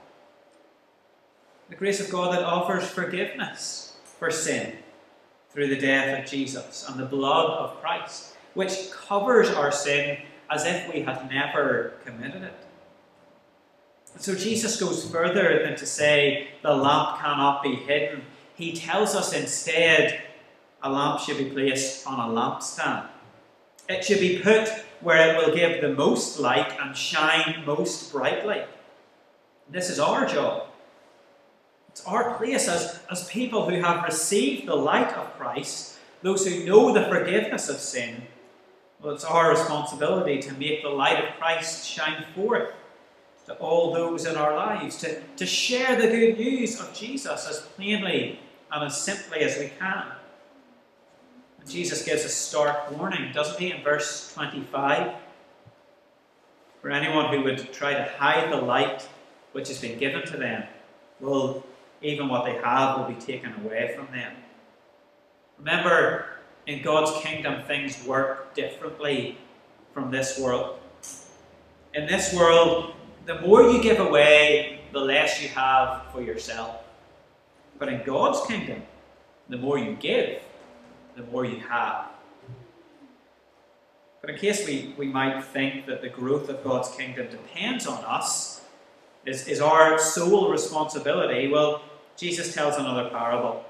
The 1.68 1.74
grace 1.74 1.98
of 1.98 2.08
God 2.08 2.32
that 2.36 2.44
offers 2.44 2.88
forgiveness 2.88 3.96
for 4.04 4.30
sin 4.30 4.76
through 5.50 5.74
the 5.74 5.80
death 5.80 6.20
of 6.20 6.30
Jesus 6.30 6.88
and 6.88 7.00
the 7.00 7.04
blood 7.04 7.50
of 7.50 7.80
Christ, 7.80 8.36
which 8.54 8.92
covers 8.92 9.48
our 9.48 9.72
sin 9.72 10.18
as 10.48 10.64
if 10.64 10.94
we 10.94 11.00
had 11.00 11.28
never 11.28 11.94
committed 12.04 12.44
it. 12.44 12.54
And 14.14 14.22
so 14.22 14.36
Jesus 14.36 14.78
goes 14.78 15.10
further 15.10 15.64
than 15.64 15.74
to 15.78 15.84
say 15.84 16.50
the 16.62 16.76
lamp 16.76 17.18
cannot 17.18 17.60
be 17.64 17.74
hidden. 17.74 18.22
He 18.54 18.72
tells 18.72 19.16
us 19.16 19.32
instead 19.32 20.22
a 20.80 20.88
lamp 20.88 21.18
should 21.18 21.38
be 21.38 21.46
placed 21.46 22.06
on 22.06 22.20
a 22.20 22.32
lampstand. 22.32 23.08
It 23.88 24.04
should 24.04 24.20
be 24.20 24.38
put 24.38 24.68
where 25.00 25.34
it 25.34 25.36
will 25.36 25.54
give 25.54 25.80
the 25.80 25.88
most 25.88 26.38
light 26.38 26.72
and 26.80 26.96
shine 26.96 27.64
most 27.66 28.12
brightly. 28.12 28.62
This 29.68 29.90
is 29.90 29.98
our 29.98 30.26
job 30.26 30.68
it's 31.92 32.06
our 32.06 32.34
place 32.38 32.68
as, 32.68 33.00
as 33.10 33.28
people 33.28 33.68
who 33.68 33.82
have 33.82 34.04
received 34.04 34.66
the 34.66 34.74
light 34.74 35.12
of 35.12 35.36
Christ, 35.36 35.98
those 36.22 36.46
who 36.46 36.64
know 36.64 36.92
the 36.92 37.06
forgiveness 37.06 37.68
of 37.68 37.76
sin. 37.76 38.22
Well, 39.00 39.14
it's 39.14 39.24
our 39.24 39.50
responsibility 39.50 40.40
to 40.40 40.54
make 40.54 40.82
the 40.82 40.88
light 40.88 41.22
of 41.22 41.38
Christ 41.38 41.86
shine 41.86 42.24
forth 42.34 42.72
to 43.44 43.54
all 43.56 43.92
those 43.92 44.24
in 44.24 44.36
our 44.36 44.56
lives, 44.56 44.96
to, 44.98 45.20
to 45.36 45.44
share 45.44 46.00
the 46.00 46.08
good 46.08 46.38
news 46.38 46.80
of 46.80 46.94
Jesus 46.94 47.46
as 47.46 47.60
plainly 47.76 48.38
and 48.70 48.84
as 48.84 48.98
simply 48.98 49.40
as 49.40 49.58
we 49.58 49.70
can. 49.78 50.06
Jesus 51.68 52.04
gives 52.04 52.24
a 52.24 52.28
stark 52.28 52.90
warning, 52.96 53.32
doesn't 53.32 53.58
he, 53.58 53.70
in 53.70 53.82
verse 53.82 54.32
25? 54.34 55.14
For 56.80 56.90
anyone 56.90 57.32
who 57.32 57.42
would 57.44 57.72
try 57.72 57.94
to 57.94 58.04
hide 58.18 58.50
the 58.50 58.56
light 58.56 59.08
which 59.52 59.68
has 59.68 59.80
been 59.80 59.98
given 59.98 60.26
to 60.26 60.36
them 60.36 60.64
will 61.20 61.64
even 62.02 62.28
what 62.28 62.44
they 62.44 62.54
have 62.54 62.98
will 62.98 63.06
be 63.06 63.20
taken 63.20 63.54
away 63.64 63.94
from 63.94 64.08
them. 64.12 64.32
Remember, 65.58 66.26
in 66.66 66.82
God's 66.82 67.12
kingdom, 67.22 67.62
things 67.64 68.04
work 68.04 68.54
differently 68.54 69.38
from 69.94 70.10
this 70.10 70.38
world. 70.38 70.78
In 71.94 72.06
this 72.06 72.34
world, 72.34 72.94
the 73.26 73.40
more 73.40 73.62
you 73.62 73.80
give 73.80 74.00
away, 74.00 74.80
the 74.92 74.98
less 74.98 75.40
you 75.40 75.48
have 75.50 76.06
for 76.12 76.22
yourself. 76.22 76.76
But 77.78 77.88
in 77.88 78.02
God's 78.04 78.44
kingdom, 78.46 78.82
the 79.48 79.58
more 79.58 79.78
you 79.78 79.96
give, 80.00 80.42
the 81.16 81.22
more 81.24 81.44
you 81.44 81.60
have. 81.60 82.06
But 84.20 84.30
in 84.30 84.38
case 84.38 84.66
we, 84.66 84.94
we 84.96 85.06
might 85.06 85.44
think 85.44 85.86
that 85.86 86.00
the 86.00 86.08
growth 86.08 86.48
of 86.48 86.62
God's 86.62 86.94
kingdom 86.94 87.26
depends 87.28 87.86
on 87.86 88.04
us, 88.04 88.64
is, 89.26 89.48
is 89.48 89.60
our 89.60 89.98
sole 89.98 90.50
responsibility, 90.50 91.48
well, 91.48 91.82
Jesus 92.16 92.54
tells 92.54 92.76
another 92.76 93.10
parable. 93.10 93.64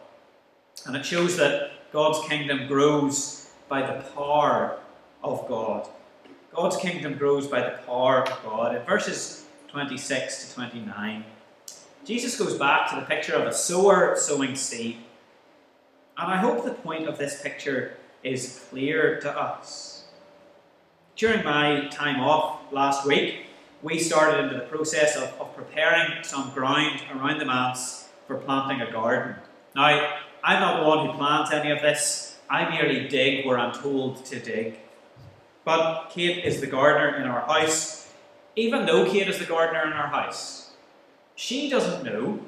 And 0.87 0.97
it 0.97 1.07
shows 1.07 1.37
that 1.37 1.91
God's 1.93 2.27
kingdom 2.29 2.67
grows 2.67 3.51
by 3.69 3.81
the 3.81 4.03
power 4.11 4.79
of 5.23 5.47
God. 5.49 5.89
God's 6.55 6.77
kingdom 6.77 7.15
grows 7.15 7.47
by 7.47 7.61
the 7.61 7.79
power 7.87 8.23
of 8.23 8.43
God. 8.43 8.77
In 8.77 8.83
verses 8.83 9.47
26 9.69 10.49
to 10.49 10.55
29, 10.55 11.25
Jesus 12.05 12.37
goes 12.37 12.59
back 12.59 12.91
to 12.91 12.97
the 12.97 13.03
picture 13.03 13.35
of 13.35 13.47
a 13.47 13.53
sower 13.53 14.17
sowing 14.17 14.57
seed. 14.57 14.99
And 16.19 16.31
I 16.31 16.37
hope 16.37 16.65
the 16.65 16.73
point 16.73 17.09
of 17.09 17.19
this 17.19 17.41
picture 17.41 17.97
is 18.23 18.67
clear 18.69 19.21
to 19.21 19.31
us. 19.31 20.05
During 21.17 21.45
my 21.45 21.89
time 21.89 22.21
off 22.21 22.61
last 22.71 23.07
week, 23.07 23.47
we 23.83 23.99
started 23.99 24.45
into 24.45 24.55
the 24.55 24.67
process 24.67 25.17
of, 25.17 25.35
of 25.41 25.55
preparing 25.57 26.23
some 26.23 26.51
ground 26.51 27.03
around 27.15 27.39
the 27.39 27.45
manse 27.45 28.09
for 28.27 28.37
planting 28.37 28.81
a 28.81 28.91
garden. 28.91 29.37
Now, 29.75 30.15
I'm 30.45 30.61
not 30.61 30.87
one 30.87 31.07
who 31.07 31.13
plants 31.15 31.53
any 31.53 31.71
of 31.71 31.81
this. 31.81 32.39
I 32.49 32.69
merely 32.69 33.09
dig 33.09 33.47
where 33.47 33.59
I'm 33.59 33.73
told 33.73 34.25
to 34.27 34.39
dig. 34.39 34.77
But 35.65 36.11
Kate 36.11 36.45
is 36.45 36.61
the 36.61 36.67
gardener 36.67 37.17
in 37.17 37.25
our 37.25 37.41
house. 37.41 38.13
Even 38.55 38.85
though 38.85 39.11
Kate 39.11 39.29
is 39.29 39.39
the 39.39 39.47
gardener 39.47 39.87
in 39.87 39.93
our 39.93 40.09
house, 40.09 40.73
she 41.35 41.71
doesn't 41.71 42.05
know, 42.05 42.41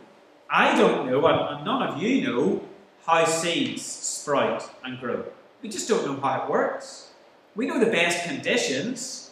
I 0.50 0.76
don't 0.76 1.06
know, 1.06 1.26
and 1.26 1.64
none 1.64 1.82
of 1.82 2.02
you 2.02 2.22
know 2.22 2.62
how 3.06 3.24
seeds 3.24 3.84
sprout 3.84 4.70
and 4.82 4.98
grow. 4.98 5.24
We 5.62 5.68
just 5.68 5.88
don't 5.88 6.06
know 6.06 6.20
how 6.20 6.44
it 6.44 6.50
works. 6.50 7.12
We 7.54 7.66
know 7.66 7.78
the 7.78 7.90
best 7.90 8.26
conditions. 8.26 9.30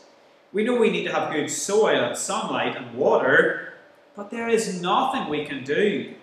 We 0.52 0.64
know 0.64 0.76
we 0.76 0.91
need 0.91 1.05
to 1.05 1.12
have 1.12 1.33
good 1.33 1.50
soil 1.50 2.05
and 2.05 2.17
sunlight 2.17 2.76
and 2.76 2.95
water, 2.95 3.75
but 4.14 4.31
there 4.31 4.49
is 4.49 4.81
nothing 4.81 5.29
we 5.29 5.45
can 5.45 5.64
do 5.64 6.14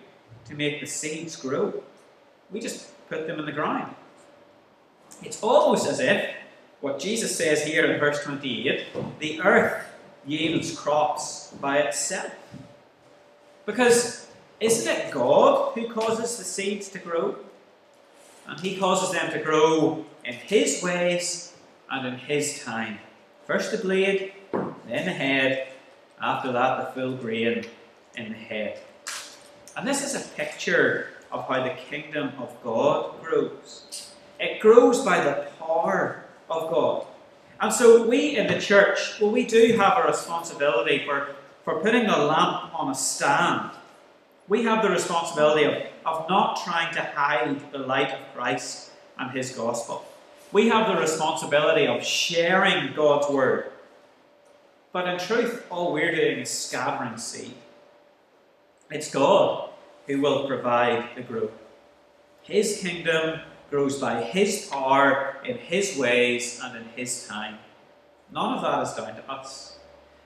to 0.46 0.54
make 0.54 0.80
the 0.80 0.86
seeds 0.86 1.36
grow. 1.36 1.82
We 2.50 2.60
just 2.60 2.88
put 3.08 3.26
them 3.26 3.38
in 3.40 3.46
the 3.46 3.52
ground. 3.52 3.94
It's 5.22 5.42
almost 5.42 5.86
as 5.86 6.00
if 6.00 6.34
what 6.80 6.98
Jesus 6.98 7.36
says 7.36 7.64
here 7.64 7.84
in 7.84 8.00
verse 8.00 8.22
28 8.22 8.86
the 9.18 9.40
earth 9.42 9.84
yields 10.26 10.78
crops 10.78 11.52
by 11.60 11.78
itself. 11.78 12.32
Because 13.66 14.29
isn't 14.60 14.92
it 14.92 15.10
God 15.10 15.72
who 15.74 15.88
causes 15.88 16.36
the 16.36 16.44
seeds 16.44 16.88
to 16.90 16.98
grow? 16.98 17.36
And 18.46 18.60
He 18.60 18.76
causes 18.76 19.12
them 19.12 19.30
to 19.32 19.38
grow 19.38 20.04
in 20.24 20.34
His 20.34 20.82
ways 20.82 21.54
and 21.90 22.06
in 22.06 22.18
His 22.18 22.62
time. 22.62 22.98
First 23.46 23.72
the 23.72 23.78
blade, 23.78 24.32
then 24.86 25.06
the 25.06 25.12
head, 25.12 25.68
after 26.20 26.52
that 26.52 26.94
the 26.94 27.00
full 27.00 27.16
grain 27.16 27.64
in 28.16 28.32
the 28.32 28.38
head. 28.38 28.80
And 29.76 29.86
this 29.86 30.04
is 30.04 30.14
a 30.14 30.28
picture 30.30 31.08
of 31.32 31.46
how 31.48 31.62
the 31.62 31.70
kingdom 31.70 32.32
of 32.38 32.54
God 32.62 33.22
grows. 33.22 34.12
It 34.38 34.60
grows 34.60 35.04
by 35.04 35.22
the 35.22 35.48
power 35.58 36.24
of 36.48 36.70
God. 36.70 37.06
And 37.60 37.72
so 37.72 38.06
we 38.06 38.36
in 38.36 38.46
the 38.46 38.58
church, 38.58 39.20
well, 39.20 39.30
we 39.30 39.44
do 39.44 39.76
have 39.76 40.04
a 40.04 40.08
responsibility 40.08 41.04
for, 41.06 41.34
for 41.64 41.80
putting 41.80 42.06
the 42.06 42.16
lamp 42.16 42.78
on 42.78 42.90
a 42.90 42.94
stand. 42.94 43.70
We 44.50 44.64
have 44.64 44.82
the 44.82 44.90
responsibility 44.90 45.62
of, 45.62 45.74
of 46.04 46.28
not 46.28 46.60
trying 46.64 46.92
to 46.94 47.02
hide 47.02 47.70
the 47.70 47.78
light 47.78 48.10
of 48.10 48.18
Christ 48.34 48.90
and 49.16 49.30
his 49.30 49.52
gospel. 49.52 50.04
We 50.50 50.68
have 50.70 50.88
the 50.88 51.00
responsibility 51.00 51.86
of 51.86 52.04
sharing 52.04 52.92
God's 52.92 53.32
word. 53.32 53.70
But 54.90 55.06
in 55.06 55.20
truth, 55.20 55.64
all 55.70 55.92
we're 55.92 56.12
doing 56.12 56.40
is 56.40 56.50
scattering 56.50 57.16
seed. 57.16 57.54
It's 58.90 59.08
God 59.08 59.70
who 60.08 60.20
will 60.20 60.48
provide 60.48 61.14
the 61.14 61.22
growth. 61.22 61.52
His 62.42 62.78
kingdom 62.78 63.42
grows 63.70 64.00
by 64.00 64.20
His 64.20 64.66
power, 64.66 65.36
in 65.44 65.58
His 65.58 65.96
ways, 65.96 66.60
and 66.60 66.76
in 66.76 66.84
His 66.96 67.28
time. 67.28 67.58
None 68.32 68.58
of 68.58 68.62
that 68.62 68.82
is 68.82 68.94
down 68.94 69.14
to 69.14 69.30
us. 69.30 69.78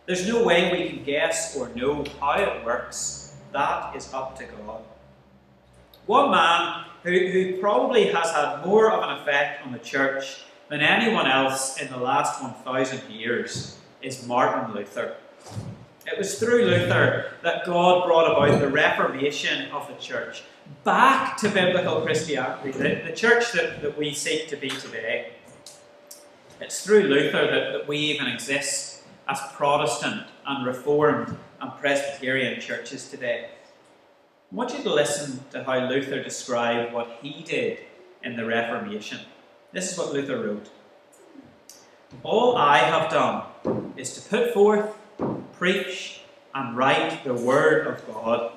There's 0.06 0.26
no 0.26 0.42
way 0.42 0.72
we 0.72 0.88
can 0.88 1.04
guess 1.04 1.54
or 1.54 1.68
know 1.74 2.06
how 2.18 2.40
it 2.40 2.64
works. 2.64 3.23
That 3.54 3.94
is 3.94 4.12
up 4.12 4.36
to 4.38 4.44
God. 4.46 4.82
One 6.06 6.32
man 6.32 6.86
who, 7.04 7.12
who 7.12 7.56
probably 7.58 8.06
has 8.08 8.32
had 8.32 8.66
more 8.66 8.90
of 8.90 9.04
an 9.04 9.20
effect 9.20 9.64
on 9.64 9.70
the 9.70 9.78
church 9.78 10.42
than 10.68 10.80
anyone 10.80 11.28
else 11.28 11.80
in 11.80 11.88
the 11.88 11.96
last 11.96 12.42
1,000 12.42 13.08
years 13.12 13.78
is 14.02 14.26
Martin 14.26 14.74
Luther. 14.74 15.14
It 16.04 16.18
was 16.18 16.36
through 16.36 16.64
Luther 16.64 17.30
that 17.44 17.64
God 17.64 18.08
brought 18.08 18.32
about 18.32 18.58
the 18.58 18.68
reformation 18.68 19.70
of 19.70 19.86
the 19.86 19.94
church 20.02 20.42
back 20.82 21.36
to 21.36 21.48
biblical 21.48 22.00
Christianity, 22.00 22.72
the, 22.72 23.02
the 23.06 23.14
church 23.14 23.52
that, 23.52 23.82
that 23.82 23.96
we 23.96 24.14
seek 24.14 24.48
to 24.48 24.56
be 24.56 24.68
today. 24.68 25.34
It's 26.60 26.84
through 26.84 27.02
Luther 27.04 27.46
that, 27.46 27.72
that 27.72 27.86
we 27.86 27.98
even 27.98 28.26
exist 28.26 29.04
as 29.28 29.38
Protestant 29.52 30.26
and 30.44 30.66
Reformed 30.66 31.36
and 31.60 31.72
Presbyterian 31.80 32.60
churches 32.60 33.08
today. 33.08 33.48
I 34.52 34.54
want 34.54 34.72
you 34.72 34.82
to 34.82 34.92
listen 34.92 35.40
to 35.50 35.64
how 35.64 35.88
Luther 35.88 36.22
described 36.22 36.92
what 36.92 37.18
he 37.22 37.42
did 37.42 37.78
in 38.22 38.36
the 38.36 38.44
Reformation. 38.44 39.20
This 39.72 39.92
is 39.92 39.98
what 39.98 40.12
Luther 40.12 40.38
wrote 40.38 40.70
All 42.22 42.56
I 42.56 42.78
have 42.78 43.10
done 43.10 43.94
is 43.96 44.14
to 44.14 44.28
put 44.28 44.54
forth, 44.54 44.94
preach, 45.52 46.20
and 46.54 46.76
write 46.76 47.24
the 47.24 47.34
Word 47.34 47.86
of 47.86 48.06
God. 48.06 48.52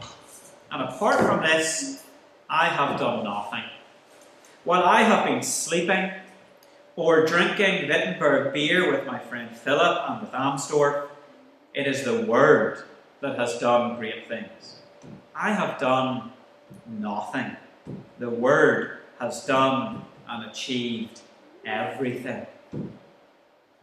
And 0.71 0.83
apart 0.83 1.19
from 1.19 1.41
this, 1.41 2.03
I 2.49 2.67
have 2.67 2.99
done 2.99 3.23
nothing. 3.23 3.63
While 4.63 4.83
I 4.83 5.01
have 5.03 5.25
been 5.25 5.43
sleeping 5.43 6.11
or 6.95 7.25
drinking 7.25 7.87
Wittenberg 7.87 8.53
beer 8.53 8.91
with 8.91 9.05
my 9.05 9.17
friend 9.17 9.55
Philip 9.55 10.09
and 10.09 10.21
with 10.21 10.31
Amsdorf, 10.31 11.06
it 11.77 11.85
is 11.85 12.03
the 12.03 12.21
Word 12.23 12.83
that 13.21 13.37
has 13.37 13.59
done 13.59 13.97
great 13.97 14.27
things. 14.27 14.79
I 15.35 15.51
have 15.51 15.79
done 15.79 16.31
nothing. 16.87 17.55
The 18.17 18.31
Word 18.31 19.01
has 19.19 19.45
done 19.45 20.03
and 20.27 20.49
achieved 20.49 21.21
everything. 21.63 22.47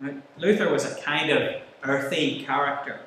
Now, 0.00 0.14
Luther 0.38 0.72
was 0.72 0.84
a 0.84 1.00
kind 1.02 1.30
of 1.30 1.62
earthy 1.84 2.44
character. 2.44 2.98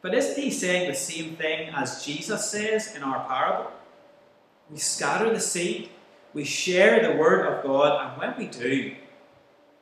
But 0.00 0.14
isn't 0.14 0.40
he 0.40 0.50
saying 0.52 0.88
the 0.88 0.94
same 0.94 1.34
thing 1.34 1.70
as 1.74 2.04
Jesus 2.04 2.48
says 2.48 2.94
in 2.94 3.02
our 3.02 3.26
parable? 3.26 3.72
We 4.70 4.78
scatter 4.78 5.28
the 5.28 5.40
seed, 5.40 5.88
we 6.32 6.44
share 6.44 7.02
the 7.02 7.18
Word 7.18 7.52
of 7.52 7.64
God, 7.64 8.12
and 8.12 8.20
when 8.20 8.38
we 8.38 8.46
do, 8.46 8.94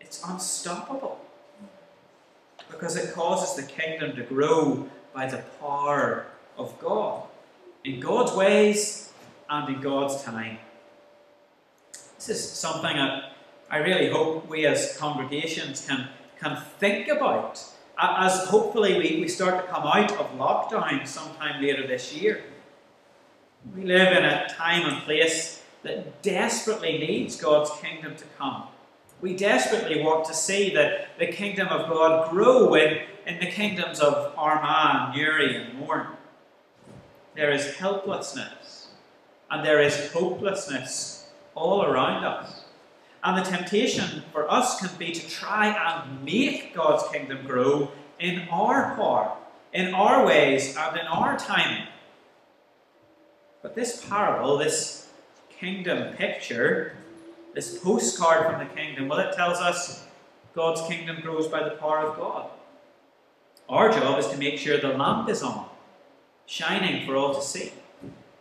it's 0.00 0.22
unstoppable. 0.26 1.20
Because 2.72 2.96
it 2.96 3.14
causes 3.14 3.54
the 3.54 3.70
kingdom 3.70 4.16
to 4.16 4.24
grow 4.24 4.88
by 5.14 5.26
the 5.26 5.44
power 5.60 6.26
of 6.58 6.76
God, 6.80 7.22
in 7.84 8.00
God's 8.00 8.32
ways 8.32 9.12
and 9.48 9.76
in 9.76 9.80
God's 9.80 10.22
time. 10.24 10.58
This 12.16 12.28
is 12.28 12.50
something 12.50 12.96
that 12.96 13.34
I 13.70 13.76
really 13.78 14.10
hope 14.10 14.48
we 14.48 14.66
as 14.66 14.96
congregations 14.98 15.86
can, 15.86 16.08
can 16.40 16.60
think 16.78 17.08
about 17.08 17.62
as 17.98 18.46
hopefully 18.46 18.98
we, 18.98 19.20
we 19.20 19.28
start 19.28 19.64
to 19.64 19.72
come 19.72 19.84
out 19.84 20.12
of 20.12 20.32
lockdown 20.36 21.06
sometime 21.06 21.62
later 21.62 21.86
this 21.86 22.12
year. 22.12 22.42
We 23.76 23.84
live 23.84 24.16
in 24.16 24.24
a 24.24 24.48
time 24.48 24.86
and 24.86 25.02
place 25.02 25.62
that 25.82 26.22
desperately 26.22 26.98
needs 26.98 27.36
God's 27.40 27.70
kingdom 27.80 28.16
to 28.16 28.24
come. 28.38 28.64
We 29.22 29.36
desperately 29.36 30.02
want 30.02 30.24
to 30.26 30.34
see 30.34 30.74
that 30.74 31.16
the 31.16 31.28
kingdom 31.28 31.68
of 31.68 31.88
God 31.88 32.30
grow 32.30 32.74
in, 32.74 33.02
in 33.24 33.38
the 33.38 33.46
kingdoms 33.46 34.00
of 34.00 34.34
Armagh, 34.36 35.14
Newry, 35.14 35.56
and 35.56 35.78
Mourne. 35.78 36.08
There 37.36 37.52
is 37.52 37.76
helplessness 37.76 38.88
and 39.48 39.64
there 39.64 39.80
is 39.80 40.10
hopelessness 40.12 41.28
all 41.54 41.84
around 41.84 42.24
us. 42.24 42.64
And 43.22 43.38
the 43.38 43.48
temptation 43.48 44.24
for 44.32 44.50
us 44.50 44.80
can 44.80 44.90
be 44.98 45.12
to 45.12 45.28
try 45.28 45.68
and 45.68 46.24
make 46.24 46.74
God's 46.74 47.08
kingdom 47.12 47.46
grow 47.46 47.92
in 48.18 48.48
our 48.50 48.96
power, 48.96 49.36
in 49.72 49.94
our 49.94 50.26
ways, 50.26 50.76
and 50.76 50.98
in 50.98 51.06
our 51.06 51.38
timing. 51.38 51.86
But 53.62 53.76
this 53.76 54.04
parable, 54.04 54.58
this 54.58 55.08
kingdom 55.60 56.14
picture, 56.14 56.96
this 57.54 57.78
postcard 57.78 58.46
from 58.46 58.66
the 58.66 58.74
kingdom, 58.74 59.08
well, 59.08 59.18
it 59.18 59.34
tells 59.34 59.58
us 59.58 60.06
God's 60.54 60.82
kingdom 60.82 61.20
grows 61.20 61.48
by 61.48 61.62
the 61.62 61.76
power 61.76 61.98
of 61.98 62.16
God. 62.16 62.50
Our 63.68 63.90
job 63.90 64.18
is 64.18 64.28
to 64.28 64.36
make 64.36 64.58
sure 64.58 64.78
the 64.78 64.88
lamp 64.88 65.28
is 65.28 65.42
on, 65.42 65.66
shining 66.46 67.06
for 67.06 67.16
all 67.16 67.34
to 67.34 67.42
see. 67.42 67.72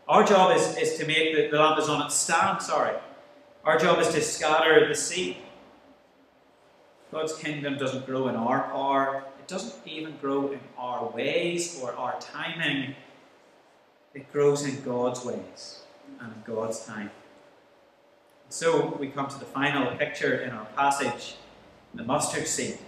Our 0.08 0.24
job 0.24 0.56
is, 0.56 0.78
is 0.78 0.97
to 0.97 1.06
make 1.06 1.36
the, 1.36 1.47
the 1.50 1.58
lamp 1.58 1.80
is 1.80 1.88
on 1.88 2.06
its 2.06 2.15
stand, 2.15 2.62
sorry. 2.62 2.97
Our 3.63 3.78
job 3.78 4.00
is 4.00 4.10
to 4.10 4.21
scatter 4.21 4.88
the 4.88 4.95
seed. 4.95 5.38
God's 7.12 7.36
kingdom 7.36 7.78
doesn't 7.78 8.06
grow 8.06 8.28
in 8.28 8.36
our 8.36 8.63
power, 8.69 9.26
it 9.39 9.47
doesn't 9.47 9.86
even 9.86 10.17
grow 10.17 10.52
in 10.52 10.60
our 10.78 11.10
ways 11.10 11.80
or 11.82 11.93
our 11.93 12.19
timing. 12.19 12.95
It 14.13 14.32
grows 14.32 14.65
in 14.65 14.82
God's 14.84 15.24
ways 15.24 15.84
and 16.19 16.34
in 16.34 16.43
God's 16.45 16.86
time. 16.86 17.12
So 18.51 18.97
we 18.99 19.07
come 19.07 19.29
to 19.29 19.39
the 19.39 19.45
final 19.45 19.95
picture 19.95 20.41
in 20.41 20.49
our 20.49 20.65
passage, 20.75 21.35
the 21.93 22.03
mustard 22.03 22.45
seed. 22.45 22.79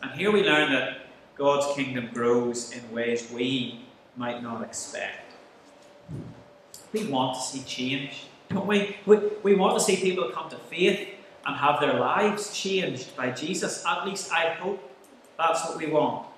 And 0.00 0.12
here 0.12 0.30
we 0.30 0.44
learn 0.44 0.72
that 0.72 1.08
God's 1.34 1.74
kingdom 1.74 2.08
grows 2.14 2.70
in 2.70 2.92
ways 2.92 3.28
we 3.32 3.80
might 4.14 4.44
not 4.44 4.62
expect. 4.62 5.32
We 6.92 7.04
want 7.08 7.34
to 7.34 7.40
see 7.42 7.64
change, 7.64 8.26
don't 8.48 8.68
we? 8.68 8.96
We, 9.06 9.18
we 9.42 9.54
want 9.56 9.76
to 9.76 9.84
see 9.84 9.96
people 9.96 10.30
come 10.30 10.48
to 10.50 10.56
faith 10.56 11.08
and 11.44 11.56
have 11.56 11.80
their 11.80 11.94
lives 11.94 12.56
changed 12.56 13.16
by 13.16 13.32
Jesus. 13.32 13.84
At 13.84 14.06
least 14.06 14.32
I 14.32 14.50
hope 14.50 14.80
that's 15.36 15.64
what 15.64 15.78
we 15.78 15.88
want. 15.88 16.28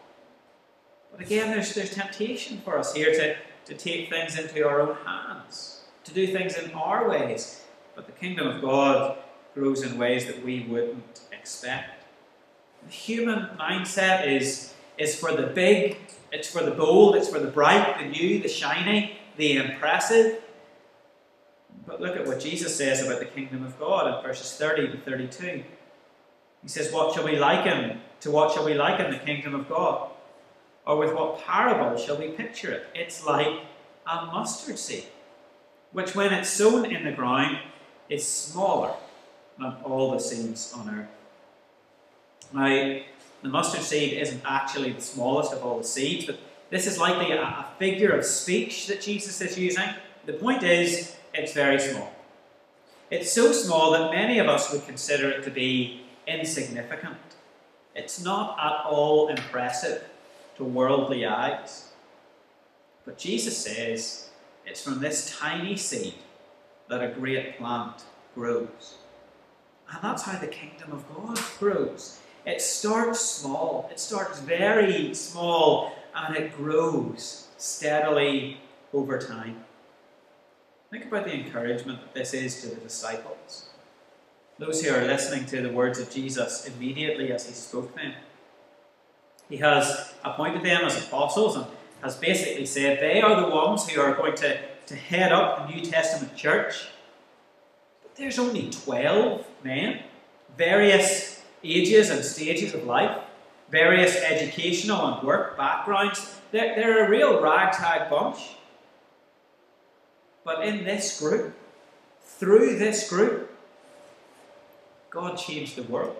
But 1.12 1.20
again, 1.20 1.50
there's, 1.50 1.74
there's 1.74 1.94
temptation 1.94 2.62
for 2.64 2.78
us 2.78 2.94
here 2.94 3.12
to, 3.12 3.37
to 3.66 3.74
take 3.74 4.08
things 4.08 4.38
into 4.38 4.66
our 4.66 4.80
own 4.80 4.96
hands, 5.04 5.82
to 6.04 6.14
do 6.14 6.26
things 6.26 6.56
in 6.56 6.70
our 6.70 7.06
ways. 7.06 7.66
But 7.98 8.06
the 8.06 8.12
kingdom 8.12 8.46
of 8.46 8.62
God 8.62 9.18
grows 9.54 9.82
in 9.82 9.98
ways 9.98 10.26
that 10.26 10.44
we 10.44 10.64
wouldn't 10.68 11.20
expect. 11.32 12.04
The 12.87 12.92
human 12.92 13.48
mindset 13.58 14.24
is, 14.24 14.72
is 14.96 15.16
for 15.16 15.32
the 15.32 15.48
big, 15.48 15.96
it's 16.30 16.48
for 16.48 16.62
the 16.62 16.70
bold, 16.70 17.16
it's 17.16 17.28
for 17.28 17.40
the 17.40 17.48
bright, 17.48 17.98
the 17.98 18.04
new, 18.04 18.40
the 18.40 18.48
shiny, 18.48 19.18
the 19.37 19.56
impressive. 19.56 20.40
But 21.88 22.00
look 22.00 22.14
at 22.14 22.24
what 22.24 22.38
Jesus 22.38 22.76
says 22.76 23.04
about 23.04 23.18
the 23.18 23.24
kingdom 23.24 23.66
of 23.66 23.76
God 23.80 24.16
in 24.16 24.22
verses 24.22 24.56
30 24.56 24.92
to 24.92 24.98
32. 24.98 25.64
He 26.62 26.68
says, 26.68 26.92
What 26.92 27.12
shall 27.12 27.24
we 27.24 27.37
liken? 27.37 28.00
To 28.20 28.30
what 28.30 28.52
shall 28.52 28.64
we 28.64 28.74
liken 28.74 29.11
the 29.11 29.18
kingdom 29.18 29.56
of 29.56 29.68
God? 29.68 30.08
Or 30.87 30.98
with 30.98 31.12
what 31.16 31.44
parable 31.44 31.98
shall 31.98 32.16
we 32.16 32.28
picture 32.28 32.70
it? 32.70 32.87
It's 32.94 33.26
like 33.26 33.64
a 34.06 34.26
mustard 34.26 34.78
seed, 34.78 35.06
which 35.90 36.14
when 36.14 36.32
it's 36.32 36.48
sown 36.48 36.84
in 36.84 37.04
the 37.04 37.11
ground 37.11 37.58
is 38.09 38.27
smaller 38.27 38.94
than 39.59 39.75
all 39.85 40.12
the 40.12 40.21
seeds 40.21 40.73
on 40.77 40.88
earth. 40.88 41.09
Now, 42.53 43.01
the 43.42 43.49
mustard 43.49 43.83
seed 43.83 44.14
isn't 44.14 44.42
actually 44.44 44.92
the 44.92 45.01
smallest 45.01 45.53
of 45.53 45.64
all 45.64 45.79
the 45.79 45.85
seeds, 45.85 46.25
but 46.25 46.38
this 46.71 46.87
is 46.87 46.99
likely 46.99 47.33
a, 47.33 47.42
a 47.42 47.66
figure 47.79 48.11
of 48.11 48.25
speech 48.25 48.87
that 48.87 49.01
Jesus 49.01 49.40
is 49.40 49.59
using. 49.59 49.88
The 50.27 50.33
point 50.35 50.62
is, 50.62 51.16
it's 51.35 51.53
very 51.53 51.79
small. 51.79 52.12
It's 53.11 53.33
so 53.33 53.53
small 53.53 53.92
that 53.92 54.12
many 54.12 54.38
of 54.38 54.49
us 54.49 54.73
would 54.73 54.85
consider 54.87 55.31
it 55.31 55.44
to 55.44 55.51
be 55.51 56.03
insignificant. 56.27 57.16
It's 57.94 58.23
not 58.23 58.59
at 58.59 58.85
all 58.87 59.29
impressive 59.29 60.05
to 60.57 60.64
worldly 60.64 61.25
eyes. 61.25 61.92
But 63.05 63.18
Jesus 63.18 63.57
says 63.57 64.29
it's 64.66 64.83
from 64.83 65.01
this 65.01 65.35
tiny 65.38 65.77
seed 65.77 66.14
that 66.88 67.03
a 67.03 67.09
great 67.09 67.59
plant 67.59 68.05
grows. 68.35 68.98
And 69.92 70.03
that's 70.03 70.22
how 70.22 70.38
the 70.38 70.46
kingdom 70.46 70.92
of 70.92 71.05
God 71.14 71.40
grows. 71.59 72.20
It 72.46 72.61
starts 72.61 73.20
small, 73.20 73.88
it 73.90 74.01
starts 74.01 74.40
very 74.40 75.14
small, 75.14 75.92
and 76.14 76.37
it 76.37 76.57
grows 76.57 77.48
steadily 77.57 78.59
over 78.92 79.18
time. 79.18 79.64
Think 80.90 81.07
about 81.07 81.24
the 81.24 81.35
encouragement 81.35 82.01
that 82.01 82.14
this 82.14 82.33
is 82.33 82.62
to 82.62 82.68
the 82.68 82.77
disciples. 82.77 83.68
Those 84.59 84.83
who 84.83 84.94
are 84.94 85.05
listening 85.05 85.44
to 85.46 85.61
the 85.61 85.70
words 85.70 85.98
of 85.98 86.11
Jesus 86.11 86.66
immediately 86.66 87.31
as 87.33 87.46
he 87.46 87.53
spoke 87.53 87.94
them. 87.94 88.14
He 89.48 89.59
has 89.59 90.14
appointed 90.24 90.62
them 90.62 90.85
as 90.85 91.07
apostles 91.07 91.57
and 91.57 91.66
has 92.03 92.16
basically 92.16 92.66
said 92.66 93.01
they 93.01 93.20
are 93.20 93.40
the 93.40 93.55
ones 93.55 93.88
who 93.88 94.01
are 94.01 94.14
going 94.14 94.35
to, 94.37 94.59
to 94.88 94.96
head 94.96 95.33
up 95.33 95.68
the 95.68 95.74
New 95.74 95.85
Testament 95.85 96.35
church. 96.35 96.88
But 98.03 98.16
there's 98.16 98.38
only 98.38 98.70
12 98.70 99.46
men, 99.62 100.01
various 100.57 101.42
ages 101.62 102.11
and 102.11 102.24
stages 102.24 102.74
of 102.74 102.85
life, 102.85 103.18
various 103.70 104.16
educational 104.16 105.14
and 105.14 105.27
work 105.27 105.57
backgrounds. 105.57 106.37
They're, 106.53 106.74
they're 106.74 107.07
a 107.07 107.11
real 107.11 107.40
ragtag 107.40 108.09
bunch. 108.09 108.57
But 110.44 110.66
in 110.66 110.85
this 110.85 111.20
group, 111.20 111.55
through 112.22 112.79
this 112.79 113.09
group, 113.11 113.55
God 115.11 115.37
changed 115.37 115.77
the 115.77 115.83
world. 115.83 116.16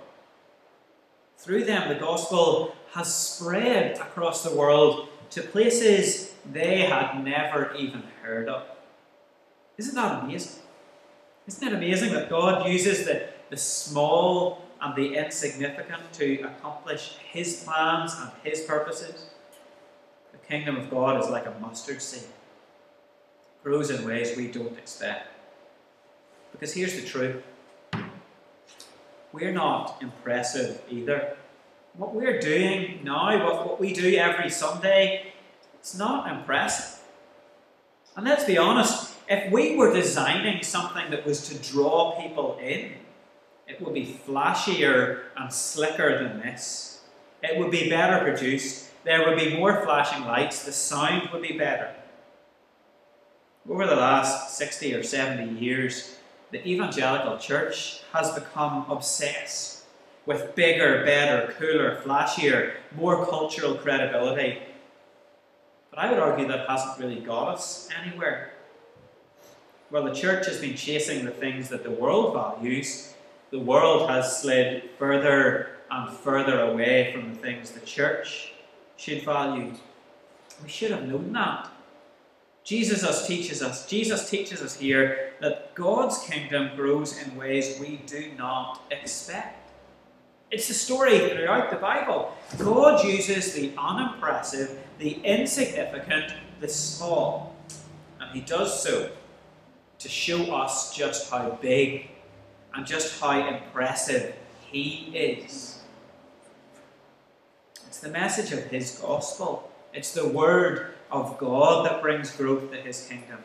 Through 1.38 1.64
them, 1.64 1.88
the 1.88 1.94
gospel 1.94 2.74
has 2.92 3.14
spread 3.14 3.96
across 3.98 4.42
the 4.42 4.54
world 4.54 5.09
to 5.30 5.42
places 5.42 6.34
they 6.50 6.82
had 6.82 7.22
never 7.24 7.74
even 7.74 8.02
heard 8.22 8.48
of. 8.48 8.62
Isn't 9.76 9.94
that 9.94 10.24
amazing? 10.24 10.62
Isn't 11.46 11.68
it 11.68 11.74
amazing 11.74 12.12
that 12.14 12.28
God 12.28 12.68
uses 12.68 13.06
the, 13.06 13.28
the 13.50 13.56
small 13.56 14.62
and 14.80 14.94
the 14.94 15.14
insignificant 15.14 16.12
to 16.14 16.42
accomplish 16.42 17.16
His 17.30 17.64
plans 17.64 18.14
and 18.18 18.30
His 18.42 18.62
purposes? 18.62 19.26
The 20.32 20.38
kingdom 20.38 20.76
of 20.76 20.90
God 20.90 21.22
is 21.22 21.30
like 21.30 21.46
a 21.46 21.54
mustard 21.60 22.02
seed, 22.02 22.28
grows 23.62 23.90
in 23.90 24.06
ways 24.06 24.36
we 24.36 24.48
don't 24.48 24.76
expect. 24.78 25.28
Because 26.52 26.74
here's 26.74 26.94
the 26.94 27.06
truth 27.06 27.42
we're 29.32 29.52
not 29.52 29.98
impressive 30.00 30.82
either. 30.90 31.36
What 31.98 32.14
we're 32.14 32.38
doing 32.38 33.00
now, 33.02 33.44
what, 33.44 33.66
what 33.66 33.80
we 33.80 33.92
do 33.92 34.14
every 34.14 34.50
Sunday, 34.50 35.32
it's 35.80 35.98
not 35.98 36.30
impressive. 36.30 37.00
And 38.16 38.24
let's 38.24 38.44
be 38.44 38.56
honest, 38.56 39.16
if 39.28 39.50
we 39.50 39.74
were 39.74 39.92
designing 39.92 40.62
something 40.62 41.11
that 41.11 41.26
was 41.26 41.48
to 41.48 41.72
draw 41.72 42.20
people 42.22 42.56
in, 42.62 42.92
it 43.66 43.82
would 43.82 43.94
be 43.94 44.16
flashier 44.24 45.22
and 45.37 45.52
slicker 45.52 46.22
than 46.22 46.38
this. 46.38 47.00
It 47.42 47.58
would 47.58 47.72
be 47.72 47.90
better 47.90 48.24
produced. 48.24 48.90
There 49.02 49.28
would 49.28 49.37
be 49.37 49.56
more 49.56 49.84
flashing 49.84 50.24
lights. 50.24 50.64
The 50.64 50.72
sound 50.72 51.30
would 51.32 51.42
be 51.42 51.58
better. 51.58 51.92
Over 53.68 53.87
the 53.87 53.96
last 53.96 54.56
60 54.56 54.94
or 54.94 55.02
70 55.02 55.58
years, 55.58 56.16
the 56.52 56.64
evangelical 56.64 57.38
church 57.38 58.02
has 58.12 58.30
become 58.30 58.88
obsessed 58.88 59.77
with 60.28 60.54
bigger, 60.54 61.06
better, 61.06 61.54
cooler, 61.54 61.96
flashier, 62.04 62.74
more 62.94 63.24
cultural 63.24 63.74
credibility. 63.74 64.58
But 65.88 66.00
I 66.00 66.10
would 66.10 66.18
argue 66.18 66.46
that 66.48 66.68
hasn't 66.68 66.98
really 66.98 67.20
got 67.20 67.48
us 67.54 67.88
anywhere. 67.98 68.52
Well, 69.90 70.04
the 70.04 70.12
church 70.12 70.46
has 70.46 70.60
been 70.60 70.76
chasing 70.76 71.24
the 71.24 71.30
things 71.30 71.70
that 71.70 71.82
the 71.82 71.90
world 71.90 72.34
values. 72.34 73.14
The 73.50 73.58
world 73.58 74.10
has 74.10 74.42
slid 74.42 74.90
further 74.98 75.78
and 75.90 76.14
further 76.18 76.60
away 76.60 77.10
from 77.10 77.32
the 77.32 77.40
things 77.40 77.70
the 77.70 77.80
church 77.80 78.52
should 78.98 79.24
value. 79.24 79.72
We 80.62 80.68
should 80.68 80.90
have 80.90 81.08
known 81.08 81.32
that. 81.32 81.70
Jesus 82.64 83.02
us 83.02 83.26
teaches 83.26 83.62
us, 83.62 83.86
Jesus 83.88 84.28
teaches 84.28 84.60
us 84.60 84.76
here 84.76 85.32
that 85.40 85.74
God's 85.74 86.18
kingdom 86.18 86.76
grows 86.76 87.16
in 87.16 87.34
ways 87.34 87.80
we 87.80 87.96
do 88.04 88.30
not 88.36 88.82
expect. 88.90 89.58
It's 90.50 90.68
the 90.68 90.74
story 90.74 91.28
throughout 91.28 91.70
the 91.70 91.76
Bible. 91.76 92.34
God 92.56 93.04
uses 93.04 93.52
the 93.52 93.72
unimpressive, 93.76 94.78
the 94.98 95.20
insignificant, 95.22 96.32
the 96.61 96.68
small, 96.68 97.54
and 98.18 98.30
He 98.34 98.40
does 98.40 98.82
so 98.82 99.11
to 99.98 100.08
show 100.08 100.54
us 100.54 100.96
just 100.96 101.30
how 101.30 101.58
big 101.61 102.08
and 102.74 102.87
just 102.87 103.20
how 103.20 103.46
impressive 103.46 104.34
He 104.70 105.11
is. 105.14 105.80
It's 107.87 108.00
the 108.00 108.08
message 108.08 108.52
of 108.52 108.64
His 108.70 108.98
gospel, 108.98 109.70
it's 109.92 110.12
the 110.12 110.28
word 110.28 110.94
of 111.11 111.37
God 111.37 111.84
that 111.87 112.00
brings 112.00 112.30
growth 112.30 112.70
to 112.70 112.78
His 112.78 113.06
kingdom. 113.06 113.40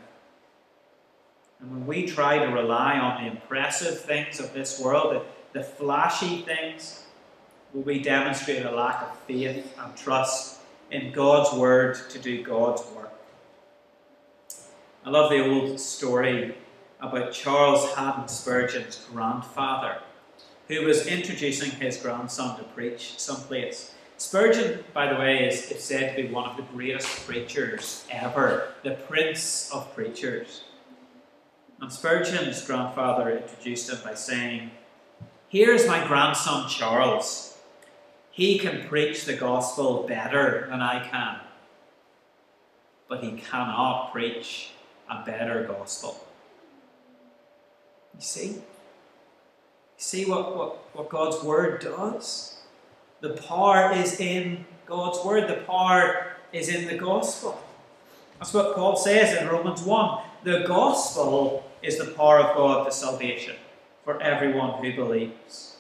And 1.59 1.69
when 1.71 1.85
we 1.85 2.05
try 2.05 2.39
to 2.39 2.47
rely 2.47 2.97
on 2.97 3.23
the 3.23 3.29
impressive 3.29 3.99
things 4.01 4.39
of 4.39 4.53
this 4.53 4.79
world, 4.79 5.25
the, 5.53 5.63
flashy 5.63 6.41
things, 6.41 7.03
will 7.73 7.83
we 7.83 8.01
demonstrate 8.01 8.65
a 8.65 8.71
lack 8.71 9.01
of 9.01 9.17
faith 9.19 9.75
and 9.79 9.95
trust 9.95 10.59
in 10.91 11.11
God's 11.11 11.55
word 11.57 11.97
to 12.09 12.19
do 12.19 12.43
God's 12.43 12.83
work. 12.95 13.11
I 15.05 15.09
love 15.09 15.31
the 15.31 15.45
old 15.45 15.79
story 15.79 16.55
about 17.01 17.33
Charles 17.33 17.93
Haddon 17.93 18.27
Spurgeon's 18.27 19.05
grandfather, 19.11 19.99
who 20.67 20.85
was 20.85 21.07
introducing 21.07 21.71
his 21.71 21.97
grandson 21.97 22.57
to 22.57 22.63
preach 22.63 23.19
someplace. 23.19 23.93
Spurgeon, 24.17 24.83
by 24.93 25.11
the 25.11 25.19
way, 25.19 25.47
is, 25.47 25.69
is 25.71 25.83
said 25.83 26.15
to 26.15 26.23
be 26.23 26.29
one 26.29 26.49
of 26.49 26.55
the 26.55 26.63
greatest 26.63 27.25
preachers 27.27 28.05
ever, 28.09 28.73
the 28.83 28.91
prince 28.91 29.69
of 29.73 29.93
preachers. 29.93 30.63
And 31.81 31.91
Spurgeon's 31.91 32.65
grandfather 32.65 33.37
introduced 33.37 33.89
him 33.89 33.97
by 34.03 34.13
saying, 34.13 34.71
Here's 35.53 35.85
my 35.85 36.03
grandson 36.07 36.67
Charles. 36.67 37.55
He 38.31 38.57
can 38.57 38.87
preach 38.87 39.25
the 39.25 39.35
gospel 39.35 40.03
better 40.07 40.65
than 40.67 40.81
I 40.81 41.07
can, 41.07 41.41
but 43.07 43.23
he 43.23 43.33
cannot 43.33 44.11
preach 44.11 44.71
a 45.07 45.23
better 45.23 45.63
gospel. 45.65 46.25
You 48.15 48.21
see? 48.21 48.47
You 48.47 48.63
see 49.97 50.25
what, 50.25 50.57
what, 50.57 50.95
what 50.95 51.09
God's 51.09 51.43
word 51.43 51.81
does? 51.81 52.57
The 53.21 53.33
power 53.33 53.91
is 53.93 54.19
in 54.19 54.65
God's 54.87 55.23
word, 55.23 55.47
the 55.47 55.61
power 55.67 56.35
is 56.51 56.67
in 56.67 56.87
the 56.87 56.97
gospel. 56.97 57.63
That's 58.39 58.55
what 58.55 58.75
Paul 58.75 58.95
says 58.95 59.39
in 59.39 59.47
Romans 59.47 59.83
1. 59.83 60.23
The 60.45 60.63
gospel 60.67 61.69
is 61.83 61.99
the 61.99 62.05
power 62.05 62.39
of 62.39 62.57
God 62.57 62.85
to 62.85 62.91
salvation 62.91 63.53
for 64.03 64.21
everyone 64.21 64.83
who 64.83 64.93
believes. 64.93 65.77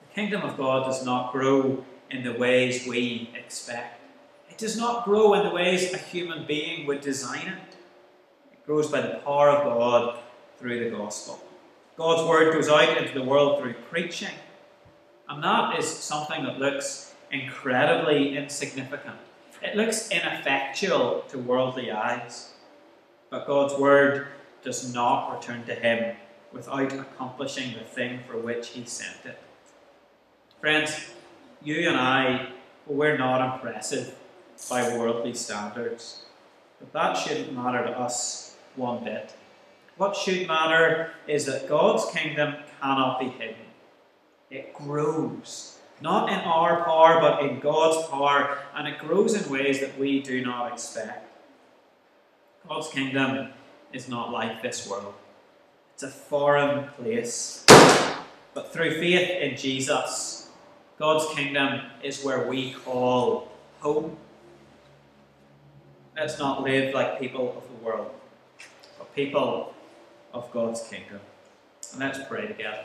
The 0.00 0.14
kingdom 0.14 0.42
of 0.42 0.56
God 0.56 0.84
does 0.84 1.04
not 1.04 1.32
grow 1.32 1.84
in 2.10 2.22
the 2.22 2.32
ways 2.32 2.86
we 2.86 3.30
expect. 3.34 4.00
It 4.48 4.58
does 4.58 4.76
not 4.76 5.04
grow 5.04 5.34
in 5.34 5.46
the 5.46 5.54
ways 5.54 5.92
a 5.92 5.98
human 5.98 6.46
being 6.46 6.86
would 6.86 7.00
design 7.00 7.48
it. 7.48 7.76
It 8.52 8.64
grows 8.64 8.90
by 8.90 9.02
the 9.02 9.16
power 9.16 9.50
of 9.50 9.64
God 9.64 10.18
through 10.58 10.88
the 10.88 10.96
gospel. 10.96 11.40
God's 11.96 12.28
word 12.28 12.52
goes 12.52 12.68
out 12.68 12.96
into 12.96 13.18
the 13.18 13.24
world 13.24 13.60
through 13.60 13.74
preaching, 13.90 14.34
and 15.28 15.42
that 15.42 15.78
is 15.78 15.86
something 15.86 16.44
that 16.44 16.58
looks 16.58 17.14
incredibly 17.30 18.36
insignificant. 18.36 19.16
It 19.62 19.76
looks 19.76 20.10
ineffectual 20.10 21.24
to 21.28 21.38
worldly 21.38 21.90
eyes. 21.90 22.52
But 23.30 23.46
God's 23.46 23.74
word 23.74 24.28
does 24.62 24.92
not 24.94 25.34
return 25.34 25.64
to 25.64 25.74
Him 25.74 26.16
without 26.56 26.92
accomplishing 26.92 27.74
the 27.74 27.84
thing 27.84 28.20
for 28.26 28.38
which 28.38 28.68
He 28.70 28.84
sent 28.84 29.24
it. 29.24 29.38
Friends, 30.60 31.12
you 31.62 31.88
and 31.88 31.96
I, 31.96 32.48
we're 32.86 33.18
not 33.18 33.54
impressive 33.54 34.16
by 34.70 34.96
worldly 34.96 35.34
standards. 35.34 36.24
But 36.80 36.92
that 36.92 37.14
shouldn't 37.14 37.54
matter 37.54 37.84
to 37.84 37.98
us 37.98 38.56
one 38.74 39.04
bit. 39.04 39.34
What 39.96 40.16
should 40.16 40.46
matter 40.46 41.12
is 41.26 41.46
that 41.46 41.68
God's 41.68 42.10
kingdom 42.12 42.56
cannot 42.80 43.20
be 43.20 43.28
hidden 43.28 43.66
it 44.50 44.74
grows. 44.74 45.78
Not 46.00 46.30
in 46.30 46.38
our 46.40 46.84
power, 46.84 47.20
but 47.20 47.42
in 47.42 47.58
God's 47.60 48.06
power, 48.08 48.58
and 48.74 48.86
it 48.86 48.98
grows 48.98 49.34
in 49.34 49.50
ways 49.50 49.80
that 49.80 49.98
we 49.98 50.22
do 50.22 50.44
not 50.44 50.72
expect. 50.72 51.26
God's 52.68 52.88
kingdom 52.88 53.50
is 53.92 54.08
not 54.08 54.30
like 54.30 54.62
this 54.62 54.88
world, 54.88 55.14
it's 55.96 56.02
a 56.02 56.08
foreign 56.08 56.88
place. 56.88 57.64
But 58.52 58.70
through 58.70 59.00
faith 59.00 59.30
in 59.40 59.56
Jesus, 59.56 60.50
God's 60.98 61.34
kingdom 61.34 61.80
is 62.02 62.22
where 62.22 62.46
we 62.46 62.72
call 62.72 63.50
home. 63.80 64.18
Let's 66.14 66.38
not 66.38 66.62
live 66.62 66.92
like 66.92 67.18
people 67.18 67.56
of 67.56 67.66
the 67.66 67.82
world, 67.82 68.10
but 68.98 69.14
people 69.14 69.72
of 70.34 70.50
God's 70.52 70.86
kingdom. 70.86 71.20
And 71.92 72.00
let's 72.00 72.18
pray 72.28 72.46
together. 72.46 72.84